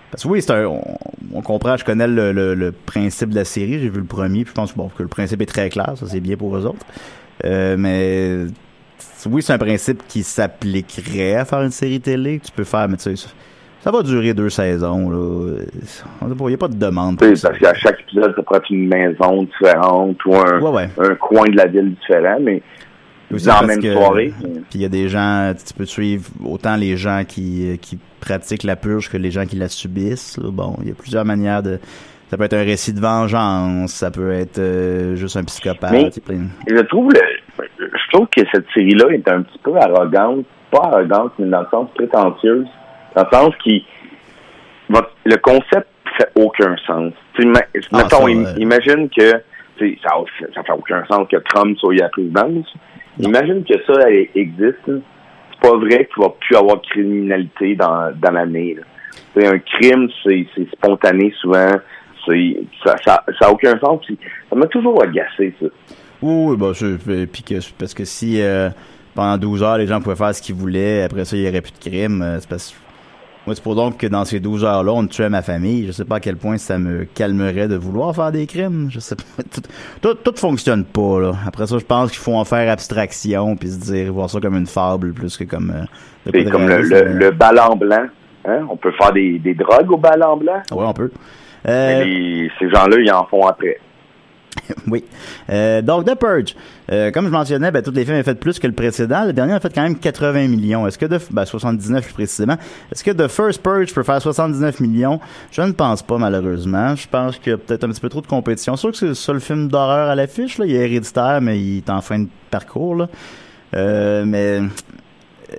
parce 0.09 0.23
que 0.23 0.27
oui, 0.29 0.41
c'est 0.41 0.51
un, 0.51 0.65
on, 0.65 1.41
comprend, 1.41 1.75
je 1.75 1.83
connais 1.83 2.07
le, 2.07 2.73
principe 2.85 3.29
de 3.29 3.35
la 3.35 3.45
série, 3.45 3.79
j'ai 3.79 3.89
vu 3.89 3.99
le 3.99 4.05
premier, 4.05 4.43
puis 4.43 4.51
je 4.51 4.55
pense 4.55 4.75
bon 4.75 4.89
que 4.89 5.03
le 5.03 5.09
principe 5.09 5.41
est 5.41 5.47
très 5.47 5.69
clair, 5.69 5.93
ça 5.95 6.05
c'est 6.07 6.19
bien 6.19 6.37
pour 6.37 6.55
eux 6.55 6.65
autres, 6.65 6.85
mais 7.43 8.45
oui, 9.29 9.41
c'est 9.41 9.53
un 9.53 9.57
principe 9.57 10.01
qui 10.07 10.23
s'appliquerait 10.23 11.35
à 11.35 11.45
faire 11.45 11.61
une 11.61 11.71
série 11.71 11.99
télé 12.01 12.39
que 12.39 12.45
tu 12.45 12.51
peux 12.51 12.63
faire, 12.63 12.87
mais 12.89 12.97
tu 12.97 13.15
sais, 13.15 13.27
ça, 13.81 13.91
va 13.91 14.01
durer 14.03 14.33
deux 14.33 14.49
saisons, 14.49 15.09
là. 15.09 15.57
Il 16.21 16.45
n'y 16.47 16.53
a 16.53 16.57
pas 16.57 16.67
de 16.67 16.75
demande. 16.75 17.17
Pour 17.17 17.35
ça. 17.37 17.49
parce 17.49 17.59
qu'à 17.59 17.73
chaque 17.73 17.99
épisode, 18.01 18.33
ça 18.35 18.41
pourrait 18.43 18.59
être 18.59 18.69
une 18.69 18.87
maison 18.87 19.43
différente 19.43 20.17
ou 20.25 20.35
un, 20.35 20.59
Ouais, 20.61 20.69
ouais. 20.71 20.89
un 20.99 21.15
coin 21.15 21.49
de 21.49 21.55
la 21.57 21.67
ville 21.67 21.93
différent, 21.95 22.37
mais 22.41 22.61
Aussi 23.33 23.45
dans 23.47 23.61
la 23.61 23.67
même 23.67 23.81
que- 23.81 23.91
soirée. 23.93 24.33
Puis 24.41 24.61
il 24.75 24.81
y 24.81 24.85
a 24.85 24.89
des 24.89 25.09
gens, 25.09 25.53
tu 25.65 25.73
peux 25.73 25.85
suivre 25.85 26.29
autant 26.45 26.75
les 26.77 26.95
gens 26.97 27.23
qui, 27.27 27.71
euh, 27.71 27.75
qui 27.77 27.97
pratiquent 28.21 28.63
la 28.63 28.75
purge 28.77 29.09
que 29.09 29.17
les 29.17 29.31
gens 29.31 29.45
qui 29.45 29.57
la 29.57 29.67
subissent. 29.67 30.37
là. 30.37 30.49
Bon, 30.51 30.77
il 30.81 30.87
y 30.87 30.91
a 30.91 30.95
plusieurs 30.95 31.25
manières 31.25 31.61
de. 31.63 31.79
Ça 32.29 32.37
peut 32.37 32.45
être 32.45 32.53
un 32.53 32.63
récit 32.63 32.93
de 32.93 32.99
vengeance, 33.01 33.91
ça 33.91 34.09
peut 34.09 34.31
être 34.31 34.57
euh, 34.59 35.15
juste 35.15 35.35
un 35.37 35.43
psychopathe. 35.43 35.91
Mais- 35.91 36.09
plein- 36.09 36.47
je 36.67 36.81
trouve 36.83 37.11
le, 37.11 37.19
je 37.59 38.11
trouve 38.11 38.27
que 38.27 38.41
cette 38.51 38.65
série-là 38.73 39.07
est 39.11 39.27
un 39.29 39.41
petit 39.43 39.59
peu 39.59 39.75
arrogante, 39.77 40.45
pas 40.71 40.89
arrogante, 40.91 41.33
mais 41.39 41.47
dans 41.47 41.61
le 41.61 41.67
sens 41.69 41.89
prétentieuse, 41.95 42.67
dans 43.15 43.23
le 43.23 43.29
sens 43.37 43.53
qui, 43.63 43.85
le 44.89 45.35
concept 45.37 45.87
fait 46.17 46.29
aucun 46.35 46.75
sens. 46.85 47.13
Ah, 47.91 47.97
mettons, 47.97 48.27
im- 48.27 48.55
imagine 48.57 49.09
que, 49.09 49.31
ça, 50.03 50.09
ça 50.53 50.63
fait 50.63 50.71
aucun 50.73 51.03
sens 51.05 51.27
que 51.29 51.37
Trump 51.37 51.77
soit 51.79 51.93
à 51.93 52.03
la 52.03 52.09
présidence. 52.09 52.73
Imagine 53.19 53.63
que 53.63 53.73
ça 53.85 54.09
elle 54.09 54.27
existe. 54.35 54.77
C'est 54.85 55.59
pas 55.69 55.75
vrai 55.77 56.07
qu'il 56.13 56.23
va 56.23 56.29
plus 56.39 56.55
avoir 56.55 56.77
de 56.77 56.87
criminalité 56.87 57.75
dans, 57.75 58.11
dans 58.15 58.31
l'année. 58.31 58.75
Un 59.35 59.59
crime, 59.59 60.09
c'est 60.23 60.45
spontané 60.73 61.33
souvent. 61.39 61.75
Ça, 62.25 62.95
ça, 63.03 63.23
ça 63.39 63.47
a 63.47 63.51
aucun 63.51 63.77
sens. 63.79 64.01
Ça 64.49 64.55
m'a 64.55 64.65
toujours 64.67 65.01
agacé 65.03 65.53
ça. 65.59 65.67
Oui, 66.23 66.51
oui, 66.51 66.57
bah, 66.57 66.71
euh, 66.81 67.25
puis 67.31 67.43
que, 67.43 67.55
parce 67.77 67.93
que 67.93 68.05
si 68.05 68.41
euh, 68.41 68.69
pendant 69.13 69.37
12 69.37 69.61
heures 69.63 69.77
les 69.77 69.87
gens 69.87 69.99
pouvaient 70.01 70.15
faire 70.15 70.33
ce 70.33 70.41
qu'ils 70.41 70.55
voulaient, 70.55 71.03
après 71.03 71.25
ça 71.25 71.35
il 71.35 71.43
n'y 71.43 71.49
aurait 71.49 71.61
plus 71.61 71.73
de 71.73 71.89
crime, 71.89 72.21
euh, 72.21 72.37
c'est 72.39 72.49
parce 72.49 72.73
Moi, 73.45 73.55
c'est 73.55 73.61
pour 73.63 73.75
donc 73.75 73.97
que 73.97 74.07
dans 74.07 74.23
ces 74.23 74.39
12 74.39 74.63
heures-là, 74.63 74.93
on 74.93 75.05
tuait 75.05 75.27
ma 75.29 75.41
famille. 75.41 75.85
Je 75.85 75.91
sais 75.91 76.05
pas 76.05 76.15
à 76.15 76.19
quel 76.21 76.37
point 76.37 76.57
ça 76.57 76.77
me 76.79 77.03
calmerait 77.03 77.67
de 77.67 77.75
vouloir 77.75 78.15
faire 78.15 78.31
des 78.31 78.47
crimes. 78.47 78.87
Je 78.89 79.01
sais 79.01 79.15
pas. 79.17 79.43
Tout, 79.51 79.61
tout, 80.01 80.13
tout 80.31 80.33
fonctionne 80.37 80.85
pas, 80.85 81.19
là. 81.19 81.33
Après 81.45 81.67
ça, 81.67 81.77
je 81.77 81.83
pense 81.83 82.09
qu'il 82.11 82.21
faut 82.21 82.35
en 82.35 82.45
faire 82.45 82.71
abstraction 82.71 83.57
puis 83.57 83.69
se 83.69 83.79
dire, 83.91 84.13
voir 84.13 84.29
ça 84.29 84.39
comme 84.39 84.55
une 84.55 84.65
fable 84.65 85.11
plus 85.13 85.35
que 85.35 85.43
comme... 85.43 85.71
euh, 85.75 85.83
C'est 86.31 86.45
comme 86.49 86.61
le, 86.67 86.73
réaliste, 86.75 86.91
le, 86.93 87.13
le 87.17 87.31
ballon 87.31 87.75
blanc. 87.75 88.05
Hein? 88.45 88.65
On 88.69 88.77
peut 88.77 88.91
faire 88.93 89.11
des, 89.11 89.39
des 89.39 89.53
drogues 89.55 89.91
au 89.91 89.97
ballon 89.97 90.37
blanc? 90.37 90.61
Ouais, 90.71 90.85
on 90.85 90.93
peut. 90.93 91.11
Mais 91.65 91.71
Euh, 92.01 92.03
les- 92.05 92.51
ces 92.59 92.69
gens-là, 92.69 92.95
ils 92.99 93.11
en 93.11 93.25
font 93.25 93.45
après. 93.45 93.77
Oui. 94.87 95.03
Euh, 95.49 95.81
donc, 95.81 96.05
The 96.05 96.15
Purge. 96.15 96.55
Euh, 96.91 97.11
comme 97.11 97.25
je 97.25 97.31
mentionnais, 97.31 97.71
ben, 97.71 97.81
tous 97.81 97.91
les 97.91 98.03
films 98.03 98.17
ont 98.17 98.23
fait 98.23 98.35
plus 98.35 98.59
que 98.59 98.67
le 98.67 98.73
précédent. 98.73 99.25
Le 99.25 99.33
dernier 99.33 99.53
a 99.53 99.59
fait 99.59 99.73
quand 99.73 99.83
même 99.83 99.97
80 99.97 100.47
millions. 100.47 100.85
Est-ce 100.87 100.97
que 100.97 101.05
ben, 101.31 101.45
79 101.45 102.03
plus 102.03 102.13
précisément. 102.13 102.57
Est-ce 102.91 103.03
que 103.03 103.11
The 103.11 103.27
First 103.27 103.61
Purge 103.61 103.93
peut 103.93 104.03
faire 104.03 104.21
79 104.21 104.79
millions? 104.79 105.19
Je 105.51 105.61
ne 105.61 105.71
pense 105.71 106.01
pas, 106.01 106.17
malheureusement. 106.17 106.95
Je 106.95 107.07
pense 107.07 107.37
qu'il 107.37 107.51
y 107.51 107.53
a 107.53 107.57
peut-être 107.57 107.83
un 107.83 107.89
petit 107.89 108.01
peu 108.01 108.09
trop 108.09 108.21
de 108.21 108.27
compétition. 108.27 108.75
Sûr 108.75 108.91
que 108.91 108.97
c'est 108.97 109.07
le 109.07 109.13
seul 109.13 109.39
film 109.39 109.69
d'horreur 109.69 110.09
à 110.09 110.15
l'affiche, 110.15 110.57
là. 110.57 110.65
Il 110.65 110.75
est 110.75 110.85
héréditaire, 110.85 111.39
mais 111.41 111.59
il 111.59 111.77
est 111.77 111.89
en 111.89 112.01
fin 112.01 112.19
de 112.19 112.27
parcours, 112.49 112.95
là. 112.95 113.09
Euh, 113.75 114.23
mais, 114.25 114.61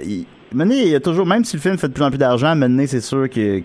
il, 0.04 0.26
y 0.88 0.94
a 0.94 1.00
toujours, 1.00 1.26
même 1.26 1.44
si 1.44 1.56
le 1.56 1.62
film 1.62 1.78
fait 1.78 1.88
de 1.88 1.92
plus 1.92 2.04
en 2.04 2.10
plus 2.10 2.18
d'argent, 2.18 2.54
maintenant, 2.54 2.84
c'est 2.86 3.00
sûr 3.00 3.28
que 3.28 3.60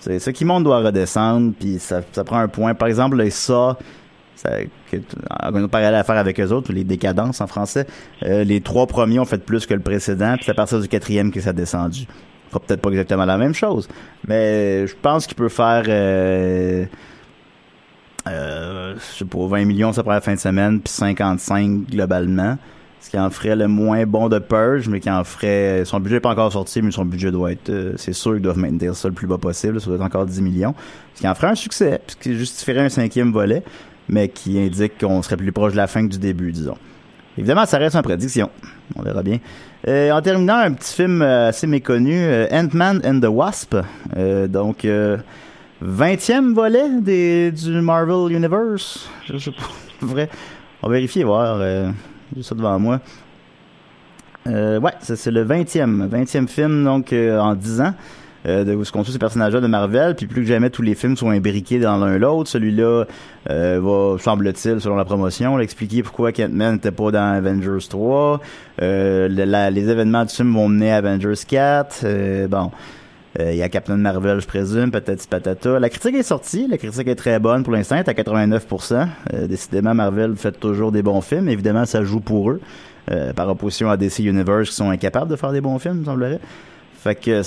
c'est, 0.00 0.18
ce 0.18 0.30
qui 0.30 0.44
monte 0.44 0.64
doit 0.64 0.80
redescendre, 0.80 1.52
puis 1.58 1.78
ça, 1.78 2.02
prend 2.24 2.38
un 2.38 2.48
point. 2.48 2.74
Par 2.74 2.88
exemple, 2.88 3.16
les 3.16 3.30
ça, 3.30 3.76
ça 4.36 4.50
que, 4.90 4.96
a 5.30 5.68
parallèle 5.68 5.94
à 5.94 6.04
faire 6.04 6.16
avec 6.16 6.40
eux 6.40 6.50
autres, 6.50 6.72
les 6.72 6.84
décadences 6.84 7.40
en 7.40 7.46
français. 7.46 7.86
euh, 8.24 8.44
les 8.44 8.60
trois 8.60 8.86
premiers 8.86 9.18
ont 9.18 9.24
fait 9.24 9.44
plus 9.44 9.66
que 9.66 9.74
le 9.74 9.80
précédent, 9.80 10.34
puis 10.36 10.44
c'est 10.44 10.52
à 10.52 10.54
partir 10.54 10.80
du 10.80 10.88
quatrième 10.88 11.30
que 11.30 11.40
ça 11.40 11.50
a 11.50 11.52
descendu. 11.52 12.06
Fera 12.48 12.60
peut-être 12.60 12.80
pas 12.80 12.90
exactement 12.90 13.26
la 13.26 13.36
même 13.36 13.54
chose, 13.54 13.88
mais 14.26 14.86
je 14.86 14.94
pense 15.00 15.26
qu'il 15.26 15.36
peut 15.36 15.50
faire, 15.50 15.84
euh, 15.88 16.86
euh, 18.26 18.94
je 18.96 19.18
sais 19.18 19.24
pas, 19.24 19.46
20 19.46 19.64
millions 19.66 19.92
ça 19.92 20.02
pour 20.02 20.12
la 20.12 20.20
fin 20.20 20.34
de 20.34 20.40
semaine, 20.40 20.80
puis 20.80 20.92
55 20.92 21.90
globalement. 21.90 22.56
Ce 23.00 23.10
qui 23.10 23.18
en 23.18 23.30
ferait 23.30 23.56
le 23.56 23.68
moins 23.68 24.04
bon 24.06 24.28
de 24.28 24.38
Purge, 24.38 24.88
mais 24.88 25.00
qui 25.00 25.08
en 25.10 25.22
ferait. 25.24 25.84
Son 25.84 26.00
budget 26.00 26.16
n'est 26.16 26.20
pas 26.20 26.30
encore 26.30 26.52
sorti, 26.52 26.82
mais 26.82 26.90
son 26.90 27.04
budget 27.04 27.30
doit 27.30 27.52
être. 27.52 27.70
euh, 27.70 27.92
c'est 27.96 28.12
sûr 28.12 28.32
qu'ils 28.34 28.42
doivent 28.42 28.58
maintenir 28.58 28.94
ça 28.96 29.08
le 29.08 29.14
plus 29.14 29.26
bas 29.26 29.38
possible. 29.38 29.80
Ça 29.80 29.86
doit 29.86 29.96
être 29.96 30.02
encore 30.04 30.26
10 30.26 30.42
millions. 30.42 30.74
Ce 31.14 31.20
qui 31.20 31.28
en 31.28 31.34
ferait 31.34 31.48
un 31.48 31.54
succès, 31.54 32.00
ce 32.06 32.16
qui 32.16 32.34
justifierait 32.36 32.80
un 32.80 32.88
cinquième 32.88 33.32
volet, 33.32 33.62
mais 34.08 34.28
qui 34.28 34.58
indique 34.58 34.98
qu'on 34.98 35.22
serait 35.22 35.36
plus 35.36 35.52
proche 35.52 35.72
de 35.72 35.76
la 35.76 35.86
fin 35.86 36.06
que 36.06 36.12
du 36.12 36.18
début, 36.18 36.52
disons. 36.52 36.76
Évidemment, 37.36 37.66
ça 37.66 37.78
reste 37.78 37.94
en 37.94 38.02
prédiction. 38.02 38.50
On 38.96 39.02
verra 39.02 39.22
bien. 39.22 39.38
Euh, 39.86 40.10
en 40.10 40.20
terminant, 40.20 40.56
un 40.56 40.72
petit 40.72 40.92
film 40.92 41.22
euh, 41.22 41.48
assez 41.50 41.68
méconnu, 41.68 42.20
Ant-Man 42.50 43.00
and 43.04 43.20
the 43.20 43.30
Wasp. 43.30 43.76
Euh, 44.16 44.48
donc, 44.48 44.84
euh, 44.84 45.18
20e 45.84 46.52
volet 46.52 47.00
des, 47.00 47.52
du 47.52 47.80
Marvel 47.80 48.34
Universe. 48.34 49.08
Je 49.24 49.38
sais 49.38 49.52
pas. 49.52 49.70
Vrai. 50.04 50.28
On 50.82 50.88
va 50.88 50.94
vérifier, 50.94 51.22
voir. 51.22 51.60
J'ai 52.38 52.44
ça 52.44 52.54
devant 52.54 52.78
moi. 52.78 53.00
Euh, 54.46 54.78
ouais, 54.78 54.92
c'est 55.00 55.30
le 55.32 55.44
20e. 55.44 56.08
20e 56.08 56.46
film, 56.46 56.84
donc, 56.84 57.12
euh, 57.12 57.36
en 57.40 57.56
10 57.56 57.80
ans. 57.80 57.94
Euh, 58.46 58.62
de 58.62 58.72
où 58.76 58.84
se 58.84 58.92
construit 58.92 59.12
ces 59.12 59.18
personnages-là 59.18 59.60
de 59.60 59.66
Marvel, 59.66 60.14
puis 60.14 60.28
plus 60.28 60.42
que 60.42 60.46
jamais 60.46 60.70
tous 60.70 60.80
les 60.82 60.94
films 60.94 61.16
sont 61.16 61.30
imbriqués 61.30 61.80
dans 61.80 61.96
l'un 61.96 62.16
l'autre. 62.16 62.48
Celui-là 62.48 63.04
euh, 63.50 63.80
va, 63.82 64.16
semble-t-il, 64.22 64.80
selon 64.80 64.94
la 64.94 65.04
promotion, 65.04 65.58
expliquer 65.58 66.04
pourquoi 66.04 66.30
Ant-Man 66.30 66.74
n'était 66.74 66.92
pas 66.92 67.10
dans 67.10 67.32
Avengers 67.34 67.84
3. 67.90 68.40
Euh, 68.80 69.26
le- 69.28 69.44
la- 69.44 69.70
les 69.70 69.90
événements 69.90 70.24
du 70.24 70.32
film 70.32 70.54
vont 70.54 70.68
mener 70.68 70.92
à 70.92 70.98
Avengers 70.98 71.34
4. 71.48 72.02
Euh, 72.04 72.46
bon, 72.46 72.70
il 73.38 73.56
y 73.56 73.62
a 73.62 73.68
Captain 73.68 73.96
Marvel, 73.96 74.40
je 74.40 74.46
présume, 74.46 74.90
patati 74.90 75.28
patata. 75.28 75.78
La 75.78 75.88
critique 75.88 76.14
est 76.16 76.22
sortie, 76.22 76.66
la 76.68 76.76
critique 76.76 77.06
est 77.06 77.14
très 77.14 77.38
bonne 77.38 77.62
pour 77.62 77.72
l'instant, 77.72 77.96
à 77.96 78.02
89%. 78.02 79.06
Euh, 79.32 79.46
décidément, 79.46 79.94
Marvel 79.94 80.36
fait 80.36 80.52
toujours 80.52 80.90
des 80.90 81.02
bons 81.02 81.20
films. 81.20 81.48
Évidemment, 81.48 81.84
ça 81.84 82.02
joue 82.02 82.20
pour 82.20 82.50
eux, 82.50 82.60
euh, 83.10 83.32
par 83.32 83.48
opposition 83.48 83.90
à 83.90 83.96
DC 83.96 84.20
Universe 84.20 84.70
qui 84.70 84.74
sont 84.74 84.90
incapables 84.90 85.30
de 85.30 85.36
faire 85.36 85.52
des 85.52 85.60
bons 85.60 85.78
films, 85.78 85.98
il 86.00 86.04
semblerait. 86.04 86.40
Fait 87.00 87.14
que... 87.14 87.42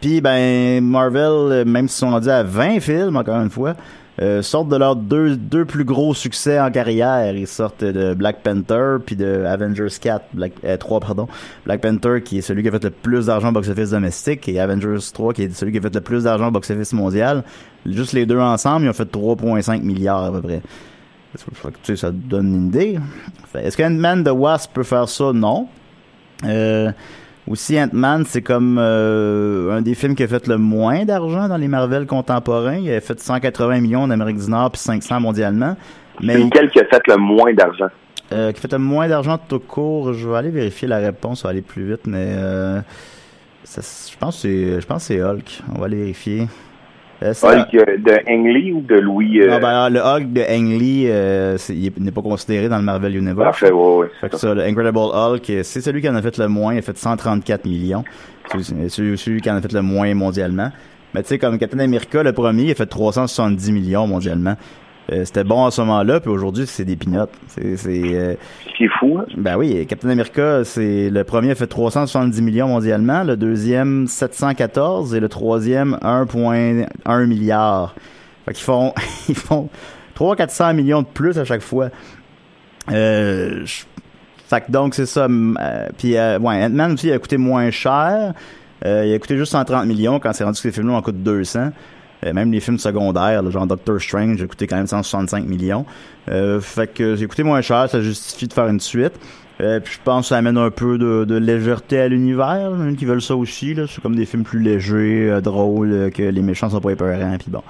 Puis, 0.00 0.20
ben, 0.20 0.84
Marvel, 0.84 1.22
euh, 1.22 1.64
même 1.64 1.88
s'ils 1.88 1.98
sont 1.98 2.10
rendus 2.10 2.30
à 2.30 2.42
20 2.42 2.80
films, 2.80 3.16
encore 3.16 3.40
une 3.40 3.50
fois, 3.50 3.74
euh, 4.20 4.42
sortent 4.42 4.68
de 4.68 4.76
leurs 4.76 4.96
deux, 4.96 5.36
deux 5.36 5.64
plus 5.64 5.84
gros 5.84 6.14
succès 6.14 6.60
en 6.60 6.70
carrière. 6.70 7.34
Ils 7.34 7.46
sortent 7.46 7.84
de 7.84 8.14
Black 8.14 8.42
Panther 8.42 8.96
puis 9.04 9.16
de 9.16 9.44
Avengers 9.44 9.88
4, 10.00 10.26
Black, 10.34 10.52
euh, 10.64 10.76
3, 10.76 11.00
pardon. 11.00 11.28
Black 11.64 11.80
Panther 11.80 12.20
qui 12.22 12.38
est 12.38 12.42
celui 12.42 12.62
qui 12.62 12.68
a 12.68 12.72
fait 12.72 12.84
le 12.84 12.90
plus 12.90 13.26
d'argent 13.26 13.48
au 13.48 13.52
box-office 13.52 13.90
domestique 13.90 14.48
et 14.48 14.60
Avengers 14.60 14.98
3 15.12 15.32
qui 15.32 15.44
est 15.44 15.54
celui 15.54 15.72
qui 15.72 15.78
a 15.78 15.80
fait 15.80 15.94
le 15.94 16.00
plus 16.00 16.24
d'argent 16.24 16.48
au 16.48 16.50
box-office 16.50 16.92
mondial. 16.92 17.44
Juste 17.86 18.12
les 18.12 18.26
deux 18.26 18.38
ensemble, 18.38 18.86
ils 18.86 18.90
ont 18.90 18.94
fait 18.94 19.10
3,5 19.10 19.82
milliards 19.82 20.24
à 20.24 20.32
peu 20.32 20.42
près. 20.42 20.60
Tu 21.34 21.46
sais, 21.84 21.96
ça 21.96 22.10
donne 22.10 22.54
une 22.54 22.66
idée. 22.66 22.98
Est-ce 23.54 23.76
qu'Ant-Man 23.76 24.24
de 24.24 24.30
Wasp 24.30 24.72
peut 24.74 24.82
faire 24.82 25.08
ça? 25.08 25.32
Non. 25.32 25.68
Euh, 26.44 26.90
aussi, 27.48 27.80
Ant-Man, 27.80 28.24
c'est 28.26 28.42
comme 28.42 28.78
euh, 28.78 29.76
un 29.76 29.82
des 29.82 29.94
films 29.94 30.14
qui 30.14 30.22
a 30.22 30.28
fait 30.28 30.46
le 30.46 30.58
moins 30.58 31.04
d'argent 31.04 31.48
dans 31.48 31.56
les 31.56 31.68
Marvel 31.68 32.06
contemporains. 32.06 32.76
Il 32.76 32.90
a 32.92 33.00
fait 33.00 33.18
180 33.20 33.80
millions 33.80 34.02
en 34.02 34.10
Amérique 34.10 34.38
du 34.38 34.50
Nord 34.50 34.70
puis 34.72 34.80
500 34.80 35.20
mondialement. 35.20 35.76
Mais 36.22 36.34
C'est 36.34 36.44
lequel 36.44 36.70
qui 36.70 36.80
a 36.80 36.84
fait 36.84 37.02
le 37.08 37.16
moins 37.16 37.52
d'argent? 37.54 37.88
euh, 38.32 38.52
qui 38.52 38.60
fait 38.60 38.70
le 38.70 38.78
moins 38.78 39.08
d'argent 39.08 39.38
tout 39.48 39.58
court, 39.58 40.12
je 40.12 40.28
vais 40.28 40.36
aller 40.36 40.50
vérifier 40.50 40.86
la 40.86 40.98
réponse, 40.98 41.42
ça 41.42 41.48
va 41.48 41.50
aller 41.52 41.62
plus 41.62 41.84
vite, 41.90 42.02
mais 42.06 42.26
euh, 42.36 42.80
ça- 43.64 43.80
je 44.12 44.16
pense 44.16 44.36
que 44.36 44.42
c'est 44.42 44.80
je 44.80 44.86
pense 44.86 45.08
que 45.08 45.14
c'est 45.14 45.20
Hulk. 45.22 45.60
On 45.74 45.80
va 45.80 45.86
aller 45.86 45.96
vérifier. 45.96 46.46
Euh, 47.22 47.34
c'est- 47.34 47.46
Hulk 47.46 47.74
euh, 47.74 47.96
de 47.98 48.12
Ang 48.30 48.46
Lee 48.46 48.72
ou 48.72 48.80
de 48.80 48.94
Louis? 48.94 49.40
euh, 49.40 49.50
non, 49.50 49.58
ben, 49.60 49.68
alors, 49.68 49.90
le 49.90 50.00
Hulk 50.00 50.32
de 50.32 50.40
Ang 50.40 50.78
Lee, 50.80 51.04
euh, 51.08 51.56
il 51.68 51.86
est- 51.88 52.00
n'est 52.00 52.10
pas 52.12 52.22
considéré 52.22 52.68
dans 52.68 52.78
le 52.78 52.82
Marvel 52.82 53.14
Universe. 53.14 53.36
Parfait, 53.36 53.70
ouais, 53.70 53.96
ouais. 53.98 54.06
Fait 54.20 54.30
que 54.30 54.36
ça, 54.38 54.54
le 54.54 54.62
Incredible 54.62 54.98
Hulk, 54.98 55.44
c'est 55.62 55.80
celui 55.82 56.00
qui 56.00 56.08
en 56.08 56.14
a 56.14 56.22
fait 56.22 56.38
le 56.38 56.48
moins. 56.48 56.72
Il 56.74 56.78
a 56.78 56.82
fait 56.82 56.96
134 56.96 57.66
millions. 57.66 58.04
C'est 58.52 58.88
celui, 58.88 59.18
celui 59.18 59.40
qui 59.40 59.50
en 59.50 59.56
a 59.56 59.60
fait 59.60 59.72
le 59.72 59.82
moins 59.82 60.12
mondialement. 60.14 60.70
Mais 61.14 61.22
tu 61.22 61.28
sais, 61.28 61.38
comme 61.38 61.58
Captain 61.58 61.78
America, 61.80 62.22
le 62.22 62.32
premier, 62.32 62.62
il 62.64 62.70
a 62.70 62.74
fait 62.74 62.86
370 62.86 63.70
millions 63.72 64.06
mondialement. 64.06 64.54
Euh, 65.10 65.24
C'était 65.24 65.44
bon 65.44 65.64
à 65.66 65.70
ce 65.70 65.80
moment-là, 65.80 66.20
puis 66.20 66.30
aujourd'hui, 66.30 66.66
c'est 66.66 66.84
des 66.84 66.96
pinottes. 66.96 67.32
C'est, 67.48 67.76
c'est, 67.76 68.00
euh, 68.14 68.34
fou, 68.98 69.18
hein? 69.18 69.24
ben 69.36 69.56
oui, 69.56 69.84
Captain 69.86 70.08
America, 70.10 70.62
c'est 70.64 71.10
le 71.10 71.24
premier 71.24 71.50
a 71.50 71.54
fait 71.54 71.66
370 71.66 72.40
millions 72.42 72.68
mondialement, 72.68 73.24
le 73.24 73.36
deuxième 73.36 74.06
714 74.06 75.14
et 75.14 75.20
le 75.20 75.28
troisième 75.28 75.98
1.1 76.02 77.26
milliard. 77.26 77.94
Fait 78.46 78.54
qu'ils 78.54 78.64
font 78.64 78.94
ils 79.28 79.34
font 79.34 79.68
3 80.14 80.36
400 80.36 80.74
millions 80.74 81.02
de 81.02 81.06
plus 81.06 81.38
à 81.38 81.44
chaque 81.44 81.62
fois. 81.62 81.88
Euh, 82.90 83.62
je- 83.64 83.84
fait 84.48 84.62
que 84.62 84.72
donc 84.72 84.94
c'est 84.94 85.06
ça. 85.06 85.28
puis 85.98 86.16
euh, 86.16 86.38
ouais, 86.38 86.64
Ant-Man 86.64 86.92
aussi 86.94 87.08
il 87.08 87.12
a 87.12 87.18
coûté 87.18 87.36
moins 87.36 87.70
cher. 87.70 88.32
Il 88.84 89.12
a 89.14 89.18
coûté 89.18 89.36
juste 89.36 89.52
130 89.52 89.86
millions 89.86 90.18
quand 90.18 90.32
c'est 90.32 90.42
rendu 90.44 90.56
que 90.56 90.62
ces 90.62 90.72
films-là 90.72 90.94
en 90.94 91.02
coûtent 91.02 91.22
200. 91.22 91.70
Euh, 92.24 92.32
même 92.32 92.52
les 92.52 92.60
films 92.60 92.78
secondaires, 92.78 93.42
là, 93.42 93.50
genre 93.50 93.66
Doctor 93.66 94.00
Strange, 94.00 94.42
a 94.42 94.46
coûté 94.46 94.66
quand 94.66 94.76
même 94.76 94.86
165 94.86 95.46
millions. 95.46 95.86
Euh, 96.28 96.60
fait 96.60 96.92
que 96.92 97.16
j'ai 97.16 97.26
coûté 97.26 97.42
moins 97.42 97.60
cher, 97.62 97.88
ça 97.88 98.00
justifie 98.00 98.48
de 98.48 98.52
faire 98.52 98.68
une 98.68 98.80
suite. 98.80 99.14
Euh, 99.60 99.80
puis 99.80 99.94
je 99.94 99.98
pense 100.02 100.26
que 100.26 100.28
ça 100.28 100.38
amène 100.38 100.56
un 100.56 100.70
peu 100.70 100.96
de, 100.96 101.24
de 101.24 101.36
légèreté 101.36 102.00
à 102.00 102.08
l'univers. 102.08 102.72
Qui 102.96 103.04
veulent 103.04 103.22
ça 103.22 103.36
aussi. 103.36 103.76
C'est 103.88 104.00
comme 104.00 104.16
des 104.16 104.24
films 104.24 104.44
plus 104.44 104.60
légers, 104.60 105.30
euh, 105.30 105.40
drôles, 105.40 106.10
que 106.14 106.22
les 106.22 106.42
méchants 106.42 106.70
sont 106.70 106.80
pas 106.80 106.92
épeurants. 106.92 107.36
Puis 107.38 107.50
bon. 107.50 107.62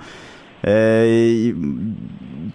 Euh, 0.66 1.52
il 1.54 1.54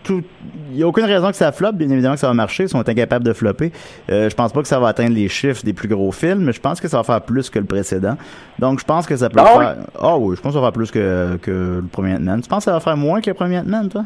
tout- 0.03 0.23
il 0.71 0.77
y 0.79 0.83
a 0.83 0.87
aucune 0.87 1.05
raison 1.05 1.29
que 1.29 1.35
ça 1.35 1.51
floppe. 1.51 1.77
Bien 1.77 1.89
évidemment 1.89 2.13
que 2.15 2.19
ça 2.19 2.27
va 2.27 2.33
marcher. 2.33 2.63
Ils 2.63 2.69
sont 2.69 2.87
incapables 2.87 3.23
de 3.25 3.33
flopper. 3.33 3.71
Euh, 4.11 4.29
je 4.29 4.35
pense 4.35 4.51
pas 4.51 4.61
que 4.61 4.67
ça 4.67 4.79
va 4.79 4.89
atteindre 4.89 5.15
les 5.15 5.27
chiffres 5.29 5.63
des 5.63 5.73
plus 5.73 5.87
gros 5.87 6.11
films, 6.11 6.43
mais 6.43 6.51
je 6.53 6.59
pense 6.61 6.79
que 6.81 6.87
ça 6.87 6.97
va 6.97 7.03
faire 7.03 7.21
plus 7.21 7.49
que 7.49 7.57
le 7.59 7.65
précédent. 7.65 8.17
Donc 8.59 8.79
je 8.79 8.85
pense 8.85 9.05
que 9.07 9.15
ça 9.15 9.29
peut 9.29 9.39
Ah 9.39 9.45
oui? 9.57 9.63
faire. 9.63 9.75
Ah 9.99 10.17
oui, 10.17 10.35
je 10.35 10.41
pense 10.41 10.51
que 10.51 10.55
ça 10.57 10.59
va 10.61 10.67
faire 10.67 10.73
plus 10.73 10.91
que, 10.91 11.37
que 11.41 11.79
le 11.81 11.87
premier 11.91 12.13
Ant-Man. 12.15 12.41
Tu 12.41 12.49
penses 12.49 12.59
que 12.59 12.65
ça 12.65 12.73
va 12.73 12.79
faire 12.79 12.97
moins 12.97 13.21
que 13.21 13.29
le 13.29 13.33
premier 13.35 13.59
Ant-Man, 13.59 13.89
toi? 13.89 14.03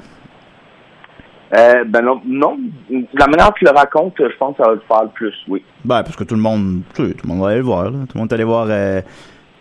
Euh, 1.58 1.84
ben 1.88 2.02
non, 2.04 2.22
non. 2.28 2.58
La 3.14 3.26
manière 3.26 3.52
que 3.54 3.60
tu 3.60 3.66
le 3.66 3.72
racontes, 3.72 4.14
je 4.20 4.38
pense 4.38 4.56
que 4.56 4.64
ça 4.64 4.70
va 4.70 4.78
te 4.78 4.86
faire 4.86 5.04
le 5.04 5.10
plus, 5.10 5.34
oui. 5.48 5.64
Ben, 5.84 6.04
parce 6.04 6.16
que 6.16 6.24
tout 6.24 6.36
le 6.36 6.42
monde, 6.42 6.82
tu 6.94 7.08
sais, 7.08 7.14
tout 7.14 7.26
le 7.28 7.34
monde 7.34 7.42
va 7.42 7.48
aller 7.50 7.58
le 7.58 7.64
voir. 7.64 7.86
Là. 7.86 7.98
Tout 8.08 8.14
le 8.16 8.20
monde 8.20 8.32
est 8.32 8.36
allé 8.36 8.44
voir, 8.44 8.68
euh, 8.70 9.02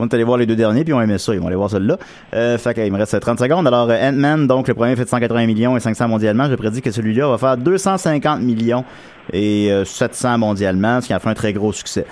monde 0.00 0.10
est 0.12 0.14
allé 0.14 0.24
voir 0.24 0.36
les 0.38 0.46
deux 0.46 0.56
derniers, 0.56 0.84
puis 0.84 0.92
ont 0.92 1.00
aimé 1.00 1.18
ça. 1.18 1.34
Ils 1.34 1.40
vont 1.40 1.46
aller 1.46 1.56
voir 1.56 1.70
celui-là. 1.70 1.96
Euh, 2.34 2.58
fait 2.58 2.74
qu'il 2.74 2.92
me 2.92 2.98
reste 2.98 3.18
30 3.18 3.38
secondes. 3.38 3.66
Alors, 3.66 3.88
euh, 3.90 4.08
Ant-Man, 4.10 4.46
donc, 4.46 4.68
le 4.68 4.74
premier 4.74 4.96
fait 4.96 5.08
180 5.08 5.46
millions 5.46 5.76
et 5.76 5.80
500 5.80 6.08
mondialement. 6.08 6.48
Je 6.48 6.54
prédis 6.54 6.82
que 6.82 6.90
celui-là 6.90 7.28
va 7.28 7.38
faire 7.38 7.56
250 7.56 8.40
millions 8.42 8.84
et 9.32 9.70
euh, 9.70 9.84
700 9.84 10.38
mondialement, 10.38 11.00
ce 11.00 11.06
qui 11.08 11.14
en 11.14 11.18
fait 11.18 11.28
un 11.28 11.34
très 11.34 11.52
gros 11.52 11.72
succès. 11.72 12.06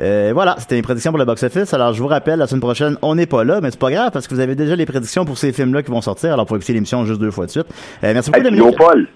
Euh, 0.00 0.32
voilà, 0.34 0.56
c'était 0.58 0.76
une 0.76 0.82
prédiction 0.82 1.12
pour 1.12 1.18
le 1.18 1.24
box-office. 1.24 1.72
Alors, 1.72 1.92
je 1.92 2.02
vous 2.02 2.08
rappelle, 2.08 2.40
la 2.40 2.46
semaine 2.48 2.60
prochaine, 2.60 2.96
on 3.02 3.14
n'est 3.14 3.26
pas 3.26 3.44
là, 3.44 3.60
mais 3.60 3.70
c'est 3.70 3.78
pas 3.78 3.90
grave 3.92 4.10
parce 4.12 4.26
que 4.26 4.34
vous 4.34 4.40
avez 4.40 4.56
déjà 4.56 4.74
les 4.74 4.86
prédictions 4.86 5.24
pour 5.24 5.38
ces 5.38 5.52
films-là 5.52 5.82
qui 5.84 5.90
vont 5.92 6.00
sortir. 6.00 6.32
Alors, 6.32 6.46
pour 6.46 6.56
écouter 6.56 6.72
l'émission 6.72 7.04
juste 7.04 7.20
deux 7.20 7.30
fois 7.30 7.46
de 7.46 7.50
suite. 7.52 7.66
Euh, 8.02 8.12
merci 8.12 8.30
beaucoup, 8.30 8.44
Hey, 8.44 8.50
puis 8.50 8.58
Dominique. 8.58 8.78
Léopold. 8.80 9.06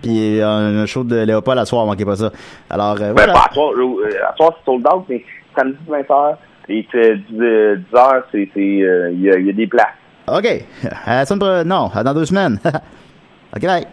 Puis, 0.00 0.40
euh, 0.40 0.82
un 0.82 0.86
show 0.86 1.02
de 1.02 1.16
Léopold 1.16 1.58
à 1.58 1.64
soir, 1.64 1.84
manquez 1.86 2.04
pas 2.04 2.14
ça. 2.14 2.30
Alors, 2.70 2.92
euh, 3.00 3.12
Ben, 3.12 3.14
voilà. 3.16 3.32
pas 3.32 3.46
à 3.50 3.52
soir, 3.52 3.70
euh, 3.76 4.06
à 4.32 4.36
soir, 4.36 4.52
c'est 4.58 4.64
sold 4.64 4.86
out, 4.94 5.04
mais 5.08 5.24
samedi 5.58 5.76
20h, 5.88 6.36
Et 6.68 6.86
c'est 6.92 7.16
10, 7.16 7.40
euh, 7.40 7.76
10 7.76 7.96
heures, 7.96 8.24
c'est, 8.30 8.48
euh, 8.56 9.10
il 9.12 9.20
y, 9.20 9.30
a, 9.30 9.38
il 9.38 9.46
y 9.46 9.50
a 9.50 9.52
des 9.52 9.66
places. 9.66 9.86
OK. 10.28 10.46
À 11.04 11.16
la 11.16 11.26
semaine 11.26 11.66
Non, 11.66 11.90
dans 12.04 12.14
deux 12.14 12.24
semaines. 12.24 12.58
OK, 13.56 13.62
bye. 13.62 13.86